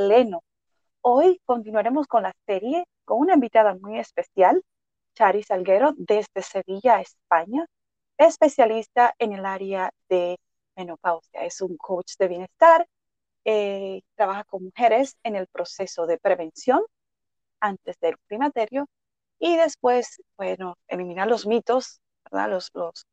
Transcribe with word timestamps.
Pleno. 0.00 0.42
Hoy 1.02 1.42
continuaremos 1.44 2.06
con 2.06 2.22
la 2.22 2.32
serie 2.46 2.86
con 3.04 3.18
una 3.18 3.34
invitada 3.34 3.74
muy 3.74 3.98
especial, 3.98 4.62
Chari 5.14 5.42
Salguero, 5.42 5.92
desde 5.98 6.40
Sevilla, 6.40 7.02
España, 7.02 7.66
especialista 8.16 9.14
en 9.18 9.34
el 9.34 9.44
área 9.44 9.90
de 10.08 10.38
menopausia. 10.74 11.44
Es 11.44 11.60
un 11.60 11.76
coach 11.76 12.14
de 12.18 12.28
bienestar, 12.28 12.86
eh, 13.44 14.00
trabaja 14.14 14.44
con 14.44 14.64
mujeres 14.64 15.16
en 15.22 15.36
el 15.36 15.46
proceso 15.48 16.06
de 16.06 16.16
prevención 16.16 16.80
antes 17.60 18.00
del 18.00 18.16
climaterio 18.26 18.86
y 19.38 19.58
después, 19.58 20.22
bueno, 20.38 20.76
eliminar 20.88 21.28
los 21.28 21.46
mitos, 21.46 22.00
¿verdad? 22.24 22.48
Los, 22.48 22.70
los, 22.72 23.04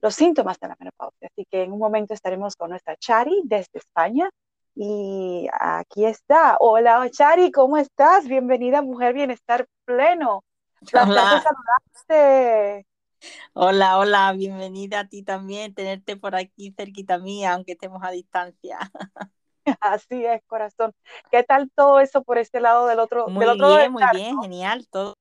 los 0.00 0.14
síntomas 0.16 0.58
de 0.58 0.66
la 0.66 0.76
menopausia. 0.80 1.28
Así 1.28 1.46
que 1.48 1.62
en 1.62 1.70
un 1.70 1.78
momento 1.78 2.12
estaremos 2.12 2.56
con 2.56 2.70
nuestra 2.70 2.96
Chari 2.96 3.40
desde 3.44 3.78
España. 3.78 4.28
Y 4.80 5.48
aquí 5.58 6.04
está. 6.04 6.56
Hola, 6.60 7.10
Chari, 7.10 7.50
¿cómo 7.50 7.78
estás? 7.78 8.28
Bienvenida, 8.28 8.80
Mujer 8.80 9.12
Bienestar 9.12 9.66
Pleno. 9.84 10.44
Hola. 10.94 11.42
saludarte. 11.42 12.86
Hola, 13.54 13.98
hola, 13.98 14.32
bienvenida 14.34 15.00
a 15.00 15.08
ti 15.08 15.24
también, 15.24 15.74
tenerte 15.74 16.16
por 16.16 16.36
aquí 16.36 16.72
cerquita 16.76 17.18
mía, 17.18 17.54
aunque 17.54 17.72
estemos 17.72 18.04
a 18.04 18.12
distancia. 18.12 18.78
Así 19.80 20.24
es, 20.24 20.44
corazón. 20.46 20.94
¿Qué 21.32 21.42
tal 21.42 21.72
todo 21.74 21.98
eso 21.98 22.22
por 22.22 22.38
este 22.38 22.60
lado 22.60 22.86
del 22.86 23.00
otro? 23.00 23.26
Muy 23.26 23.44
del 23.44 23.60
otro 23.60 23.78
bien, 23.78 23.90
muy 23.90 24.04
bien, 24.14 24.40
genial, 24.40 24.86
todo. 24.88 25.14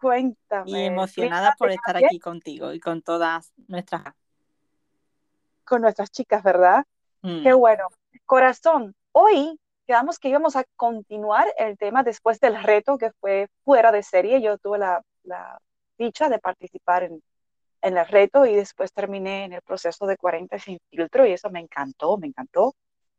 Cuéntame. 0.00 0.68
Y 0.68 0.80
emocionada 0.86 1.54
por 1.56 1.70
estar 1.70 1.96
aquí 1.96 2.18
contigo 2.18 2.72
y 2.72 2.80
con 2.80 3.02
todas 3.02 3.52
nuestras. 3.68 4.02
Con 5.64 5.82
nuestras 5.82 6.10
chicas, 6.10 6.42
¿verdad? 6.42 6.84
Mm. 7.24 7.42
Qué 7.42 7.54
bueno. 7.54 7.88
Corazón, 8.26 8.94
hoy 9.12 9.58
quedamos 9.86 10.18
que 10.18 10.28
íbamos 10.28 10.56
a 10.56 10.64
continuar 10.76 11.46
el 11.56 11.78
tema 11.78 12.02
después 12.02 12.38
del 12.38 12.62
reto 12.62 12.98
que 12.98 13.12
fue 13.12 13.48
fuera 13.64 13.90
de 13.92 14.02
serie. 14.02 14.42
Yo 14.42 14.58
tuve 14.58 14.78
la, 14.78 15.02
la 15.22 15.58
dicha 15.96 16.28
de 16.28 16.38
participar 16.38 17.04
en, 17.04 17.22
en 17.80 17.96
el 17.96 18.06
reto 18.06 18.44
y 18.44 18.54
después 18.54 18.92
terminé 18.92 19.44
en 19.44 19.54
el 19.54 19.62
proceso 19.62 20.06
de 20.06 20.18
40 20.18 20.58
sin 20.58 20.78
filtro 20.90 21.26
y 21.26 21.32
eso 21.32 21.48
me 21.48 21.60
encantó, 21.60 22.18
me 22.18 22.26
encantó. 22.26 22.74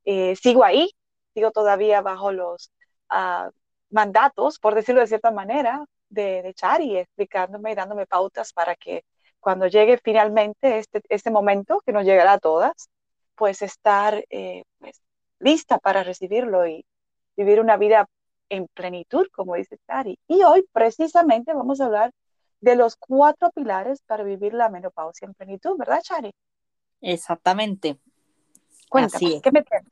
Eh, 0.05 0.35
sigo 0.35 0.63
ahí, 0.63 0.91
sigo 1.33 1.49
todavía 1.49 2.01
bajo 2.01 2.31
los 2.31 2.71
uh, 3.09 3.49
mandatos, 3.89 4.59
por 4.59 4.75
decirlo 4.75 5.01
de 5.01 5.07
cierta 5.07 5.31
manera, 5.31 5.83
de, 6.09 6.43
de 6.43 6.53
Chari, 6.53 6.97
explicándome 6.97 7.71
y 7.71 7.75
dándome 7.75 8.05
pautas 8.05 8.53
para 8.53 8.75
que 8.75 9.03
cuando 9.39 9.65
llegue 9.65 9.99
finalmente 10.03 10.77
este, 10.77 11.01
este 11.09 11.31
momento, 11.31 11.81
que 11.83 11.91
nos 11.91 12.05
llegará 12.05 12.33
a 12.33 12.39
todas, 12.39 12.89
pues 13.35 13.61
estar 13.61 14.23
eh, 14.29 14.63
pues, 14.79 15.01
lista 15.39 15.77
para 15.77 16.03
recibirlo 16.03 16.67
y 16.67 16.85
vivir 17.35 17.59
una 17.59 17.77
vida 17.77 18.07
en 18.49 18.67
plenitud, 18.73 19.27
como 19.33 19.55
dice 19.55 19.77
Chari. 19.87 20.17
Y 20.27 20.43
hoy 20.43 20.65
precisamente 20.71 21.53
vamos 21.53 21.81
a 21.81 21.85
hablar 21.85 22.11
de 22.61 22.75
los 22.75 22.95
cuatro 22.95 23.51
pilares 23.51 24.01
para 24.05 24.23
vivir 24.23 24.53
la 24.53 24.69
menopausia 24.69 25.25
en 25.25 25.33
plenitud, 25.33 25.77
¿verdad, 25.77 26.01
Chari? 26.01 26.31
Exactamente. 27.01 27.99
Cuéntame, 28.89 29.41
¿qué 29.41 29.51
me 29.51 29.63
tienes? 29.63 29.89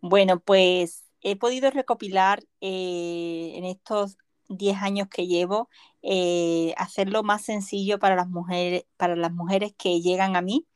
Bueno, 0.00 0.38
pues 0.38 1.04
he 1.20 1.36
podido 1.36 1.70
recopilar 1.70 2.40
eh, 2.60 3.52
en 3.54 3.64
estos 3.64 4.16
10 4.48 4.78
años 4.78 5.08
que 5.08 5.26
llevo, 5.26 5.68
eh, 6.10 6.72
hacerlo 6.78 7.22
más 7.22 7.42
sencillo 7.42 7.98
para 7.98 8.16
las, 8.16 8.28
mujeres, 8.28 8.86
para 8.96 9.14
las 9.14 9.30
mujeres 9.30 9.74
que 9.76 10.00
llegan 10.00 10.36
a 10.36 10.40
mí 10.40 10.66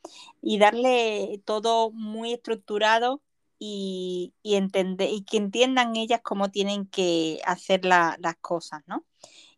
y 0.42 0.58
darle 0.58 1.40
todo 1.46 1.90
muy 1.90 2.34
estructurado 2.34 3.22
y, 3.58 4.34
y, 4.42 4.56
y 4.58 5.22
que 5.22 5.36
entiendan 5.38 5.96
ellas 5.96 6.20
cómo 6.22 6.50
tienen 6.50 6.86
que 6.86 7.40
hacer 7.46 7.86
las 7.86 8.36
cosas, 8.42 8.82
¿no? 8.86 9.06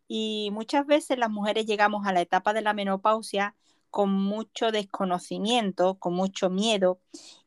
Y 0.07 0.49
muchas 0.53 0.85
veces 0.85 1.17
las 1.17 1.29
mujeres 1.29 1.65
llegamos 1.65 2.07
a 2.07 2.13
la 2.13 2.21
etapa 2.21 2.53
de 2.53 2.61
la 2.61 2.73
menopausia 2.73 3.53
con 3.89 4.13
mucho 4.13 4.71
desconocimiento, 4.71 5.95
con 5.95 6.13
mucho 6.13 6.49
miedo, 6.49 7.01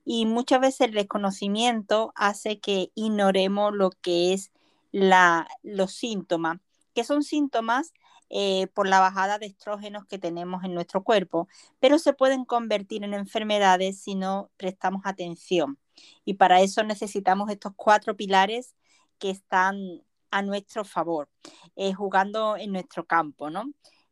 y 0.05 0.27
muchas 0.27 0.61
veces 0.61 0.83
el 0.89 0.93
desconocimiento 0.93 2.13
hace 2.15 2.61
que 2.61 2.93
ignoremos 2.95 3.73
lo 3.75 3.89
que 3.89 4.35
es 4.35 4.53
la, 4.93 5.49
los 5.63 5.93
síntomas, 5.93 6.61
que 6.93 7.05
son 7.05 7.23
síntomas 7.23 7.95
eh, 8.31 8.67
por 8.69 8.89
la 8.89 9.01
bajada 9.01 9.39
de 9.39 9.47
estrógenos 9.47 10.07
que 10.07 10.19
tenemos 10.19 10.65
en 10.65 10.75
nuestro 10.75 11.03
cuerpo, 11.03 11.49
pero 11.81 11.99
se 11.99 12.13
pueden 12.13 12.45
convertir 12.45 13.05
en 13.05 13.15
enfermedades 13.15 14.01
si 14.01 14.15
no 14.15 14.51
prestamos 14.57 15.03
atención. 15.05 15.79
Y 16.25 16.35
para 16.35 16.61
eso 16.61 16.83
necesitamos 16.85 17.51
estos 17.51 17.73
cuatro 17.77 18.17
pilares 18.17 18.75
que 19.19 19.31
están 19.31 20.03
a 20.31 20.43
nuestro 20.43 20.85
favor, 20.85 21.29
eh, 21.77 21.95
jugando 21.95 22.57
en 22.57 22.73
nuestro 22.73 23.07
campo, 23.07 23.51
¿no? 23.51 23.65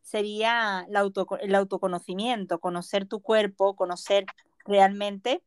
Sería 0.03 0.87
el, 0.89 0.97
el 1.41 1.55
autoconocimiento, 1.55 2.59
conocer 2.59 3.07
tu 3.07 3.21
cuerpo, 3.21 3.77
conocer 3.77 4.25
realmente 4.65 5.43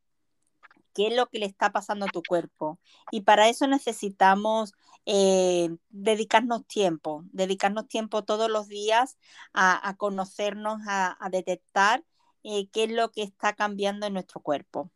qué 0.94 1.08
es 1.08 1.16
lo 1.16 1.28
que 1.28 1.40
le 1.40 1.46
está 1.46 1.72
pasando 1.72 2.06
a 2.06 2.10
tu 2.10 2.22
cuerpo. 2.24 2.80
Y 3.12 3.22
para 3.22 3.50
eso 3.50 3.68
necesitamos 3.68 4.74
eh, 5.06 5.70
dedicarnos 5.90 6.66
tiempo, 6.68 7.24
dedicarnos 7.32 7.88
tiempo 7.88 8.24
todos 8.24 8.50
los 8.50 8.68
días 8.68 9.18
a, 9.54 9.96
conocernos, 9.98 10.82
a, 10.88 11.18
detectar 11.32 12.04
eh, 12.44 12.68
qué 12.70 12.86
es 12.86 12.92
lo 12.92 13.12
que 13.12 13.24
está 13.24 13.54
cambiando 13.54 14.06
en 14.06 14.14
nuestro 14.14 14.42
cuerpo. 14.42 14.92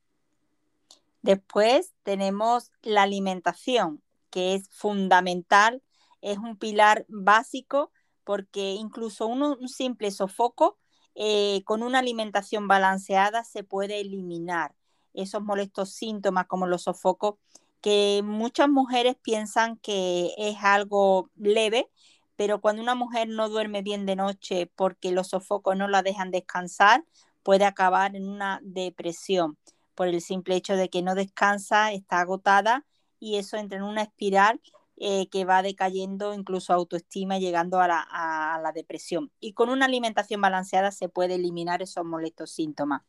Después 1.22 1.94
tenemos 2.04 2.72
la 2.82 3.04
alimentación 3.04 4.02
que 4.30 4.56
es 4.56 4.68
fundamental, 4.70 5.82
es 6.22 6.38
un 6.38 6.58
pilar 6.58 7.06
básico 7.08 7.92
porque 8.24 8.72
incluso 8.74 9.28
un 9.28 9.68
simple 9.70 10.12
sofoco 10.12 10.78
eh, 11.16 11.64
con 11.66 11.84
una 11.84 12.00
alimentación 12.00 12.68
balanceada 12.68 13.44
se 13.44 13.64
puede 13.64 14.00
eliminar 14.02 14.76
esos 15.14 15.42
molestos 15.42 15.92
síntomas 15.94 16.48
como 16.48 16.68
los 16.68 16.84
sofocos 16.84 17.36
que 17.82 18.22
muchas 18.24 18.70
mujeres 18.70 19.18
piensan 19.22 19.76
que 19.78 20.34
es 20.38 20.56
algo 20.64 21.30
leve, 21.36 21.90
pero 22.38 22.62
cuando 22.62 22.82
una 22.82 22.96
mujer 22.96 23.28
no 23.28 23.50
duerme 23.50 23.82
bien 23.82 24.06
de 24.06 24.16
noche 24.16 24.72
porque 24.76 25.12
los 25.12 25.28
sofocos 25.28 25.76
no 25.76 25.90
la 25.90 26.02
dejan 26.02 26.32
descansar, 26.32 27.04
puede 27.44 27.66
acabar 27.66 28.16
en 28.16 28.30
una 28.30 28.62
depresión 28.64 29.58
por 29.96 30.08
el 30.08 30.22
simple 30.22 30.56
hecho 30.56 30.76
de 30.78 30.90
que 30.90 31.02
no 31.02 31.14
descansa, 31.14 31.92
está 31.92 32.22
agotada 32.22 32.86
y 33.20 33.36
eso 33.36 33.58
entra 33.58 33.78
en 33.78 33.84
una 33.84 34.04
espiral 34.04 34.62
eh, 34.98 35.28
que 35.30 35.44
va 35.44 35.62
decayendo 35.62 36.34
incluso 36.34 36.72
autoestima, 36.72 37.40
llegando 37.40 37.80
a 37.82 37.88
la, 37.88 38.72
depresión. 38.74 39.32
Y 39.40 39.54
con 39.54 39.70
una 39.70 39.86
alimentación 39.86 40.40
balanceada 40.40 40.92
se 40.92 41.10
puede 41.10 41.36
eliminar 41.36 41.82
esos 41.82 42.06
molestos 42.06 42.52
síntomas. 42.52 43.02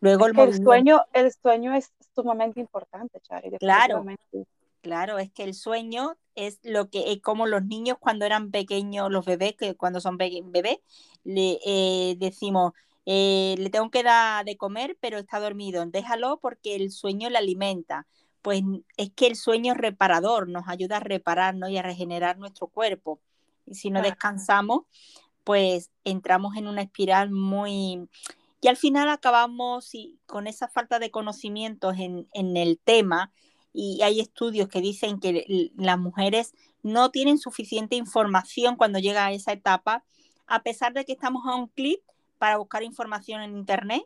Luego 0.00 0.26
el, 0.26 0.54
sueño, 0.62 1.02
el 1.12 1.32
sueño 1.32 1.74
es 1.74 1.92
sumamente 2.14 2.60
importante, 2.60 3.20
Chari. 3.20 3.50
Claro, 3.58 4.04
claro, 4.80 5.18
es 5.18 5.30
que 5.30 5.44
el 5.44 5.54
sueño 5.54 6.16
es 6.34 6.58
lo 6.62 6.88
que 6.90 7.12
es 7.12 7.20
como 7.20 7.46
los 7.46 7.64
niños 7.64 7.96
cuando 7.98 8.24
eran 8.24 8.50
pequeños, 8.50 9.10
los 9.10 9.24
bebés, 9.24 9.54
que 9.56 9.74
cuando 9.74 10.00
son 10.00 10.16
bebés, 10.16 10.78
le 11.24 11.58
eh, 11.64 12.16
decimos, 12.18 12.72
eh, 13.06 13.54
le 13.58 13.70
tengo 13.70 13.90
que 13.90 14.02
dar 14.02 14.44
de 14.44 14.56
comer, 14.56 14.96
pero 15.00 15.18
está 15.18 15.40
dormido, 15.40 15.84
déjalo 15.86 16.38
porque 16.40 16.76
el 16.76 16.90
sueño 16.90 17.30
le 17.30 17.38
alimenta 17.38 18.06
pues 18.42 18.62
es 18.96 19.10
que 19.10 19.26
el 19.26 19.36
sueño 19.36 19.72
es 19.72 19.78
reparador, 19.78 20.48
nos 20.48 20.68
ayuda 20.68 20.98
a 20.98 21.00
repararnos 21.00 21.70
y 21.70 21.76
a 21.76 21.82
regenerar 21.82 22.38
nuestro 22.38 22.68
cuerpo. 22.68 23.20
Y 23.66 23.74
si 23.74 23.90
no 23.90 24.00
descansamos, 24.00 24.82
pues 25.44 25.90
entramos 26.04 26.56
en 26.56 26.68
una 26.68 26.82
espiral 26.82 27.30
muy... 27.30 28.08
Y 28.60 28.68
al 28.68 28.76
final 28.76 29.08
acabamos 29.08 29.92
con 30.26 30.46
esa 30.46 30.68
falta 30.68 30.98
de 30.98 31.10
conocimientos 31.10 31.96
en, 31.98 32.26
el 32.56 32.78
tema, 32.78 33.32
y 33.72 34.02
hay 34.02 34.20
estudios 34.20 34.68
que 34.68 34.80
dicen 34.80 35.20
que 35.20 35.70
las 35.76 35.98
mujeres 35.98 36.54
no 36.82 37.10
tienen 37.10 37.38
suficiente 37.38 37.96
información 37.96 38.76
cuando 38.76 38.98
llega 38.98 39.26
a 39.26 39.32
esa 39.32 39.52
etapa, 39.52 40.04
a 40.46 40.62
pesar 40.62 40.92
de 40.92 41.04
que 41.04 41.12
estamos 41.12 41.46
a 41.46 41.54
un 41.54 41.68
clic 41.68 42.00
para 42.38 42.56
buscar 42.56 42.82
información 42.82 43.42
en 43.42 43.56
Internet, 43.56 44.02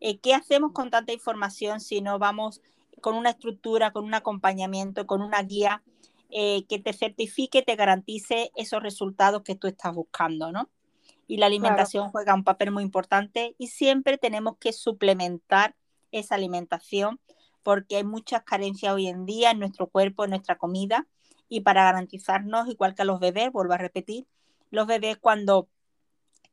Eh, 0.00 0.18
¿Qué 0.18 0.34
hacemos 0.34 0.72
con 0.72 0.90
tanta 0.90 1.12
información 1.12 1.80
si 1.80 2.02
no 2.02 2.18
vamos 2.18 2.60
con 3.00 3.14
una 3.16 3.30
estructura, 3.30 3.92
con 3.92 4.04
un 4.04 4.14
acompañamiento, 4.14 5.06
con 5.06 5.22
una 5.22 5.42
guía 5.42 5.82
eh, 6.30 6.66
que 6.68 6.78
te 6.78 6.92
certifique, 6.92 7.62
te 7.62 7.76
garantice 7.76 8.50
esos 8.56 8.82
resultados 8.82 9.42
que 9.42 9.54
tú 9.54 9.68
estás 9.68 9.94
buscando, 9.94 10.52
¿no? 10.52 10.68
Y 11.26 11.38
la 11.38 11.46
alimentación 11.46 12.10
juega 12.10 12.34
un 12.34 12.44
papel 12.44 12.70
muy 12.70 12.82
importante 12.82 13.54
y 13.58 13.68
siempre 13.68 14.18
tenemos 14.18 14.56
que 14.58 14.72
suplementar 14.72 15.74
esa 16.12 16.36
alimentación 16.36 17.20
porque 17.62 17.96
hay 17.96 18.04
muchas 18.04 18.44
carencias 18.44 18.94
hoy 18.94 19.08
en 19.08 19.26
día 19.26 19.50
en 19.50 19.58
nuestro 19.58 19.88
cuerpo, 19.88 20.24
en 20.24 20.30
nuestra 20.30 20.56
comida 20.56 21.06
y 21.48 21.60
para 21.60 21.84
garantizarnos, 21.84 22.68
igual 22.68 22.94
que 22.94 23.02
a 23.02 23.04
los 23.04 23.20
bebés, 23.20 23.50
vuelvo 23.50 23.72
a 23.72 23.78
repetir, 23.78 24.26
los 24.70 24.86
bebés 24.86 25.16
cuando 25.18 25.68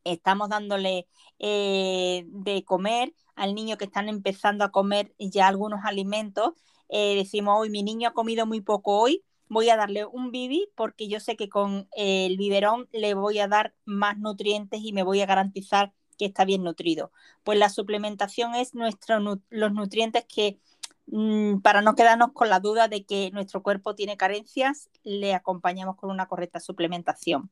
estamos 0.03 0.49
dándole 0.49 1.07
eh, 1.39 2.25
de 2.27 2.63
comer 2.63 3.13
al 3.35 3.55
niño 3.55 3.77
que 3.77 3.85
están 3.85 4.09
empezando 4.09 4.63
a 4.63 4.71
comer 4.71 5.13
ya 5.17 5.47
algunos 5.47 5.81
alimentos, 5.85 6.53
eh, 6.89 7.15
decimos, 7.15 7.59
hoy 7.59 7.69
mi 7.69 7.83
niño 7.83 8.09
ha 8.09 8.13
comido 8.13 8.45
muy 8.45 8.61
poco 8.61 8.99
hoy, 8.99 9.23
voy 9.49 9.69
a 9.69 9.77
darle 9.77 10.05
un 10.05 10.31
bibi 10.31 10.69
porque 10.75 11.07
yo 11.07 11.19
sé 11.19 11.35
que 11.35 11.49
con 11.49 11.87
el 11.95 12.37
biberón 12.37 12.87
le 12.91 13.13
voy 13.13 13.39
a 13.39 13.47
dar 13.47 13.73
más 13.85 14.17
nutrientes 14.17 14.81
y 14.83 14.93
me 14.93 15.03
voy 15.03 15.21
a 15.21 15.25
garantizar 15.25 15.93
que 16.17 16.25
está 16.25 16.45
bien 16.45 16.63
nutrido. 16.63 17.11
Pues 17.43 17.57
la 17.57 17.69
suplementación 17.69 18.55
es 18.55 18.73
nuestro, 18.73 19.19
los 19.49 19.73
nutrientes 19.73 20.25
que 20.25 20.59
mm, 21.07 21.59
para 21.59 21.81
no 21.81 21.95
quedarnos 21.95 22.31
con 22.33 22.49
la 22.49 22.59
duda 22.59 22.87
de 22.87 23.05
que 23.05 23.31
nuestro 23.31 23.63
cuerpo 23.63 23.95
tiene 23.95 24.17
carencias, 24.17 24.89
le 25.03 25.33
acompañamos 25.33 25.95
con 25.95 26.09
una 26.09 26.27
correcta 26.27 26.59
suplementación. 26.59 27.49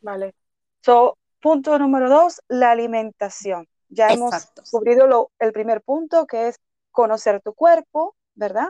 Vale. 0.00 0.34
So, 0.82 1.16
punto 1.40 1.78
número 1.78 2.10
dos, 2.10 2.42
la 2.48 2.72
alimentación. 2.72 3.68
Ya 3.88 4.08
hemos 4.08 4.34
cubrido 4.70 5.30
el 5.38 5.52
primer 5.52 5.80
punto, 5.82 6.26
que 6.26 6.48
es 6.48 6.60
conocer 6.90 7.40
tu 7.40 7.54
cuerpo, 7.54 8.16
¿verdad? 8.34 8.68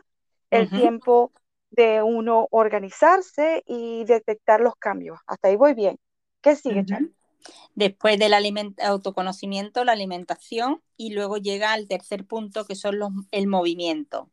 El 0.51 0.71
tiempo 0.71 1.33
de 1.75 2.03
uno 2.03 2.49
organizarse 2.51 3.63
y 3.67 4.05
detectar 4.05 4.61
los 4.61 4.77
cambios. 4.77 5.19
Hasta 5.27 5.49
ahí 5.49 5.57
voy 5.57 5.75
bien. 5.75 5.99
¿Qué 6.41 6.57
sigue, 6.57 6.85
Después 7.75 8.19
del 8.19 8.33
autoconocimiento, 8.83 9.85
la 9.85 9.93
alimentación 9.93 10.83
y 10.97 11.13
luego 11.13 11.37
llega 11.37 11.73
al 11.73 11.89
tercer 11.89 12.25
punto 12.27 12.65
que 12.65 12.75
son 12.75 12.99
los, 12.99 13.11
el 13.33 13.49
movimiento. 13.49 14.31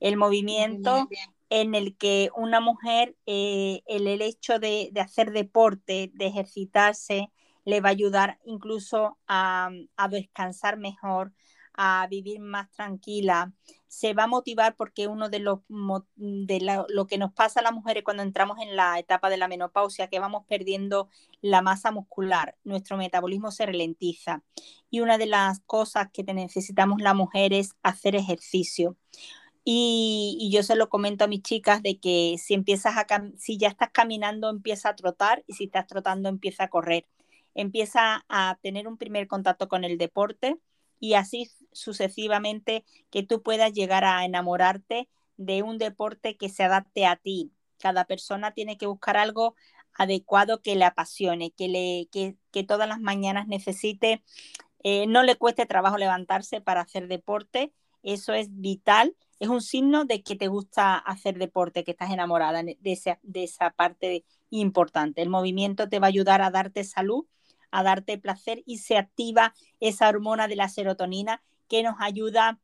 El 0.00 0.16
movimiento 0.16 1.08
en 1.50 1.74
el 1.74 1.96
que 1.96 2.30
una 2.36 2.60
mujer, 2.60 3.16
eh, 3.26 3.82
el, 3.86 4.06
hecho 4.22 4.58
de, 4.58 4.92
hacer 5.00 5.32
deporte, 5.32 6.10
de 6.14 6.26
ejercitarse, 6.26 7.30
le 7.64 7.80
va 7.80 7.88
a 7.88 7.92
ayudar 7.92 8.38
incluso 8.44 9.18
a, 9.26 9.70
descansar 10.10 10.78
mejor, 10.78 11.32
a 11.74 12.06
vivir 12.10 12.40
más 12.40 12.70
tranquila. 12.70 13.52
Se 13.88 14.14
va 14.14 14.24
a 14.24 14.26
motivar 14.28 14.76
porque 14.76 15.08
uno 15.08 15.28
de 15.28 15.40
los 15.40 15.60
de 16.16 16.84
lo 16.88 17.06
que 17.06 17.18
nos 17.18 17.32
pasa 17.32 17.60
a 17.60 17.62
las 17.62 17.72
mujeres 17.72 18.04
cuando 18.04 18.22
entramos 18.22 18.58
en 18.60 18.76
la 18.76 18.98
etapa 18.98 19.30
de 19.30 19.38
la 19.38 19.48
menopausia, 19.48 20.08
que 20.08 20.20
vamos 20.20 20.44
perdiendo 20.46 21.08
la 21.40 21.62
masa 21.62 21.90
muscular, 21.90 22.56
nuestro 22.64 22.96
metabolismo 22.96 23.50
se 23.50 23.66
ralentiza. 23.66 24.42
Y 24.90 25.00
una 25.00 25.18
de 25.18 25.26
las 25.26 25.60
cosas 25.60 26.08
que 26.12 26.22
necesitamos 26.22 27.00
las 27.00 27.14
mujeres 27.14 27.48
es 27.58 27.76
hacer 27.82 28.14
ejercicio. 28.14 28.96
Y, 29.64 30.48
yo 30.50 30.62
se 30.62 30.76
lo 30.76 30.88
comento 30.88 31.24
a 31.24 31.28
mis 31.28 31.42
chicas 31.42 31.82
de 31.82 31.98
que 31.98 32.36
si 32.38 32.54
empiezas 32.54 32.96
a 32.96 33.06
si 33.36 33.58
ya 33.58 33.68
estás 33.68 33.90
caminando 33.92 34.48
empieza 34.48 34.88
a 34.88 34.96
trotar 34.96 35.44
y 35.46 35.54
si 35.54 35.64
estás 35.64 35.86
trotando 35.86 36.28
empieza 36.30 36.64
a 36.64 36.70
correr. 36.70 37.06
Empieza 37.54 38.24
a 38.28 38.58
tener 38.62 38.88
un 38.88 38.96
primer 38.96 39.28
contacto 39.28 39.68
con 39.68 39.84
el 39.84 39.98
deporte 39.98 40.58
y 41.00 41.14
así 41.14 41.50
sucesivamente 41.72 42.84
que 43.10 43.22
tú 43.22 43.42
puedas 43.42 43.72
llegar 43.72 44.04
a 44.04 44.24
enamorarte 44.24 45.08
de 45.36 45.62
un 45.62 45.78
deporte 45.78 46.36
que 46.36 46.48
se 46.48 46.64
adapte 46.64 47.06
a 47.06 47.16
ti. 47.16 47.52
Cada 47.78 48.04
persona 48.04 48.52
tiene 48.52 48.76
que 48.76 48.86
buscar 48.86 49.16
algo 49.16 49.54
adecuado 49.94 50.62
que 50.62 50.76
le 50.76 50.84
apasione, 50.84 51.50
que, 51.52 51.68
le, 51.68 52.08
que, 52.10 52.36
que 52.50 52.64
todas 52.64 52.88
las 52.88 53.00
mañanas 53.00 53.46
necesite, 53.46 54.22
eh, 54.82 55.06
no 55.06 55.22
le 55.22 55.36
cueste 55.36 55.66
trabajo 55.66 55.98
levantarse 55.98 56.60
para 56.60 56.82
hacer 56.82 57.08
deporte. 57.08 57.72
Eso 58.02 58.32
es 58.32 58.48
vital 58.50 59.16
es 59.40 59.48
un 59.48 59.62
signo 59.62 60.04
de 60.04 60.22
que 60.22 60.36
te 60.36 60.48
gusta 60.48 60.96
hacer 60.96 61.38
deporte, 61.38 61.84
que 61.84 61.92
estás 61.92 62.10
enamorada 62.10 62.62
de 62.62 62.76
esa, 62.84 63.18
de 63.22 63.44
esa 63.44 63.70
parte 63.70 64.24
importante. 64.50 65.22
El 65.22 65.30
movimiento 65.30 65.88
te 65.88 66.00
va 66.00 66.08
a 66.08 66.08
ayudar 66.08 66.42
a 66.42 66.50
darte 66.50 66.82
salud, 66.84 67.26
a 67.70 67.82
darte 67.82 68.18
placer 68.18 68.62
y 68.66 68.78
se 68.78 68.96
activa 68.96 69.54
esa 69.78 70.08
hormona 70.08 70.48
de 70.48 70.56
la 70.56 70.68
serotonina 70.68 71.42
que 71.68 71.82
nos 71.82 71.96
ayuda 72.00 72.60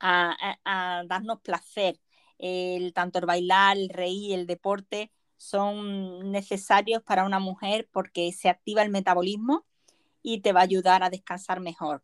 a, 0.00 1.04
darnos 1.06 1.40
placer. 1.40 2.00
El, 2.38 2.92
tanto 2.92 3.18
el 3.18 3.26
bailar, 3.26 3.76
el 3.76 3.88
reír, 3.88 4.38
el 4.38 4.46
deporte 4.46 5.12
son 5.36 6.30
necesarios 6.30 7.02
para 7.02 7.24
una 7.24 7.38
mujer 7.38 7.88
porque 7.92 8.32
se 8.32 8.48
activa 8.48 8.82
el 8.82 8.90
metabolismo 8.90 9.64
y 10.22 10.40
te 10.40 10.52
va 10.52 10.60
a 10.60 10.64
ayudar 10.64 11.02
a 11.02 11.10
descansar 11.10 11.60
mejor. 11.60 12.02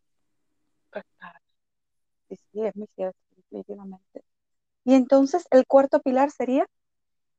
Sí, 2.28 2.36
sí, 2.52 2.60
es 2.62 2.76
muy 2.76 2.86
cierto 2.94 3.18
definitivamente. 3.36 4.24
Y 4.84 4.94
entonces, 4.94 5.46
¿el 5.50 5.66
cuarto 5.66 6.00
pilar 6.00 6.30
sería? 6.30 6.66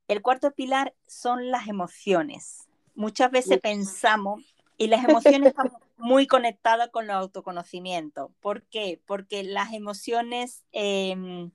El 0.08 0.22
cuarto 0.22 0.50
pilar 0.52 0.94
son 1.06 1.50
las 1.50 1.68
emociones. 1.68 2.68
Muchas 2.94 3.30
veces 3.30 3.58
pensamos, 3.60 4.51
y 4.82 4.88
las 4.88 5.04
emociones 5.04 5.50
están 5.50 5.70
muy 5.96 6.26
conectadas 6.26 6.88
con 6.88 7.04
el 7.04 7.10
autoconocimiento. 7.10 8.32
¿Por 8.40 8.64
qué? 8.64 9.00
Porque 9.06 9.44
las 9.44 9.72
emociones, 9.72 10.64
em, 10.72 11.52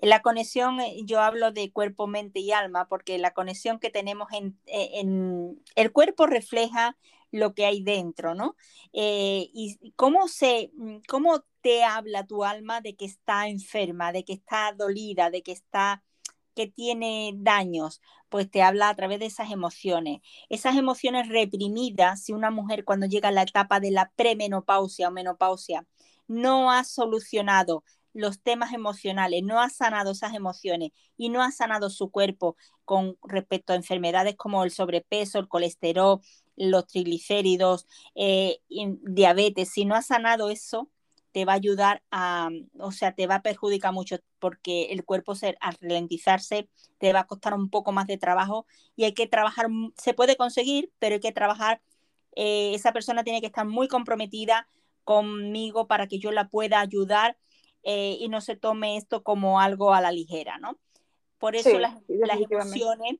la 0.00 0.22
conexión, 0.22 0.80
eh, 0.80 0.96
yo 1.04 1.20
hablo 1.20 1.52
de 1.52 1.70
cuerpo, 1.70 2.06
mente 2.06 2.40
y 2.40 2.52
alma, 2.52 2.88
porque 2.88 3.18
la 3.18 3.32
conexión 3.32 3.78
que 3.78 3.90
tenemos 3.90 4.32
en, 4.32 4.58
en 4.66 5.62
el 5.74 5.92
cuerpo 5.92 6.26
refleja 6.26 6.96
lo 7.30 7.54
que 7.54 7.66
hay 7.66 7.82
dentro, 7.82 8.34
¿no? 8.34 8.56
Eh, 8.92 9.50
y 9.52 9.92
cómo 9.96 10.28
se, 10.28 10.70
cómo 11.08 11.44
te 11.60 11.84
habla 11.84 12.26
tu 12.26 12.44
alma 12.44 12.80
de 12.80 12.94
que 12.94 13.06
está 13.06 13.48
enferma, 13.48 14.12
de 14.12 14.24
que 14.24 14.34
está 14.34 14.72
dolida, 14.72 15.30
de 15.30 15.42
que 15.42 15.52
está 15.52 16.02
que 16.54 16.66
tiene 16.66 17.32
daños, 17.36 18.00
pues 18.28 18.50
te 18.50 18.62
habla 18.62 18.88
a 18.88 18.96
través 18.96 19.18
de 19.20 19.26
esas 19.26 19.50
emociones. 19.50 20.20
Esas 20.48 20.76
emociones 20.76 21.28
reprimidas, 21.28 22.24
si 22.24 22.32
una 22.32 22.50
mujer 22.50 22.84
cuando 22.84 23.06
llega 23.06 23.28
a 23.28 23.32
la 23.32 23.42
etapa 23.42 23.80
de 23.80 23.90
la 23.90 24.10
premenopausia 24.16 25.08
o 25.08 25.10
menopausia 25.10 25.86
no 26.28 26.70
ha 26.70 26.84
solucionado 26.84 27.84
los 28.14 28.40
temas 28.42 28.72
emocionales, 28.72 29.42
no 29.42 29.60
ha 29.60 29.70
sanado 29.70 30.10
esas 30.12 30.34
emociones 30.34 30.90
y 31.16 31.30
no 31.30 31.42
ha 31.42 31.50
sanado 31.50 31.90
su 31.90 32.10
cuerpo 32.10 32.56
con 32.84 33.16
respecto 33.22 33.72
a 33.72 33.76
enfermedades 33.76 34.36
como 34.36 34.64
el 34.64 34.70
sobrepeso, 34.70 35.38
el 35.38 35.48
colesterol, 35.48 36.20
los 36.56 36.86
triglicéridos, 36.86 37.86
eh, 38.14 38.58
diabetes, 38.68 39.70
si 39.70 39.84
no 39.84 39.94
ha 39.94 40.02
sanado 40.02 40.50
eso, 40.50 40.90
te 41.32 41.44
va 41.44 41.52
a 41.52 41.56
ayudar 41.56 42.02
a, 42.10 42.50
o 42.78 42.92
sea, 42.92 43.14
te 43.14 43.26
va 43.26 43.36
a 43.36 43.42
perjudicar 43.42 43.92
mucho 43.92 44.18
porque 44.38 44.92
el 44.92 45.04
cuerpo 45.04 45.32
al 45.60 45.76
ralentizarse 45.80 46.68
te 46.98 47.12
va 47.12 47.20
a 47.20 47.26
costar 47.26 47.54
un 47.54 47.70
poco 47.70 47.90
más 47.90 48.06
de 48.06 48.18
trabajo 48.18 48.66
y 48.96 49.04
hay 49.04 49.14
que 49.14 49.26
trabajar, 49.26 49.66
se 49.96 50.14
puede 50.14 50.36
conseguir, 50.36 50.92
pero 50.98 51.14
hay 51.14 51.20
que 51.20 51.32
trabajar, 51.32 51.80
eh, 52.36 52.74
esa 52.74 52.92
persona 52.92 53.24
tiene 53.24 53.40
que 53.40 53.46
estar 53.46 53.66
muy 53.66 53.88
comprometida 53.88 54.68
conmigo 55.04 55.86
para 55.86 56.06
que 56.06 56.18
yo 56.18 56.30
la 56.30 56.48
pueda 56.48 56.80
ayudar 56.80 57.36
eh, 57.82 58.16
y 58.20 58.28
no 58.28 58.40
se 58.40 58.54
tome 58.54 58.96
esto 58.96 59.22
como 59.22 59.58
algo 59.58 59.94
a 59.94 60.00
la 60.00 60.12
ligera, 60.12 60.58
¿no? 60.58 60.78
Por 61.38 61.56
eso 61.56 61.78
las, 61.78 61.96
las 62.08 62.40
emociones, 62.40 63.16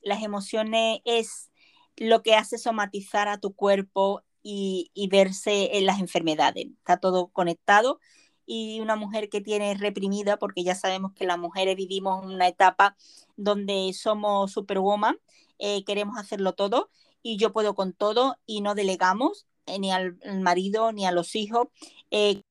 las 0.00 0.22
emociones 0.22 1.00
es 1.04 1.52
lo 1.96 2.22
que 2.22 2.34
hace 2.34 2.58
somatizar 2.58 3.28
a 3.28 3.38
tu 3.38 3.54
cuerpo 3.54 4.22
y, 4.42 4.90
verse 5.10 5.76
en 5.78 5.86
las 5.86 6.00
enfermedades. 6.00 6.66
Está 6.78 6.98
todo 6.98 7.28
conectado 7.28 8.00
y 8.46 8.80
una 8.80 8.96
mujer 8.96 9.28
que 9.28 9.40
tiene 9.40 9.74
reprimida, 9.74 10.38
porque 10.38 10.64
ya 10.64 10.74
sabemos 10.74 11.12
que 11.14 11.26
las 11.26 11.38
mujeres 11.38 11.76
vivimos 11.76 12.24
una 12.24 12.48
etapa 12.48 12.96
donde 13.36 13.92
somos 13.94 14.52
superwoman, 14.52 15.16
eh, 15.58 15.84
queremos 15.84 16.18
hacerlo 16.18 16.54
todo 16.54 16.90
y 17.22 17.36
yo 17.38 17.52
puedo 17.52 17.74
con 17.74 17.92
todo 17.92 18.36
y 18.46 18.60
no 18.62 18.74
delegamos 18.74 19.46
eh, 19.66 19.78
ni 19.78 19.92
al, 19.92 20.18
marido 20.40 20.92
ni 20.92 21.06
a 21.06 21.12
los 21.12 21.34
hijos. 21.36 21.68
Eh, 22.10 22.42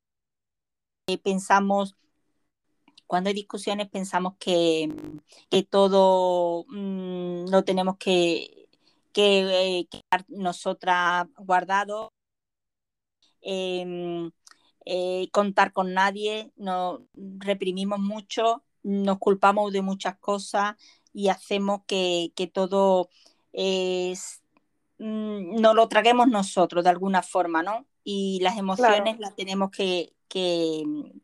pensamos, 1.23 1.95
cuando 3.07 3.27
hay 3.29 3.33
discusiones, 3.33 3.89
pensamos 3.89 4.35
que, 4.39 4.89
que 5.49 5.63
todo 5.63 6.65
mm, 6.69 7.49
lo 7.49 7.63
tenemos 7.63 7.97
que 7.97 8.60
que, 9.11 9.81
eh, 9.81 9.87
nosotras 10.29 11.27
guardado, 11.37 12.13
em, 13.41 14.31
eh, 14.85 15.29
contar 15.31 15.73
con 15.73 15.93
nadie, 15.93 16.51
nos 16.55 17.01
reprimimos 17.13 17.99
mucho, 17.99 18.63
nos 18.83 19.19
culpamos 19.19 19.71
de 19.73 19.81
muchas 19.81 20.17
cosas 20.19 20.75
y 21.13 21.29
hacemos 21.29 21.81
que, 21.87 22.31
todo 22.53 23.09
es, 23.53 24.41
mm, 24.99 25.61
no 25.61 25.73
lo 25.73 25.87
traguemos 25.87 26.27
nosotros 26.27 26.83
de 26.83 26.89
alguna 26.89 27.21
forma, 27.23 27.63
¿no? 27.63 27.87
y 28.03 28.39
las 28.41 28.57
emociones 28.57 29.19
las 29.19 29.35
tenemos 29.35 29.71
que, 29.71 30.13
que, 30.27 30.83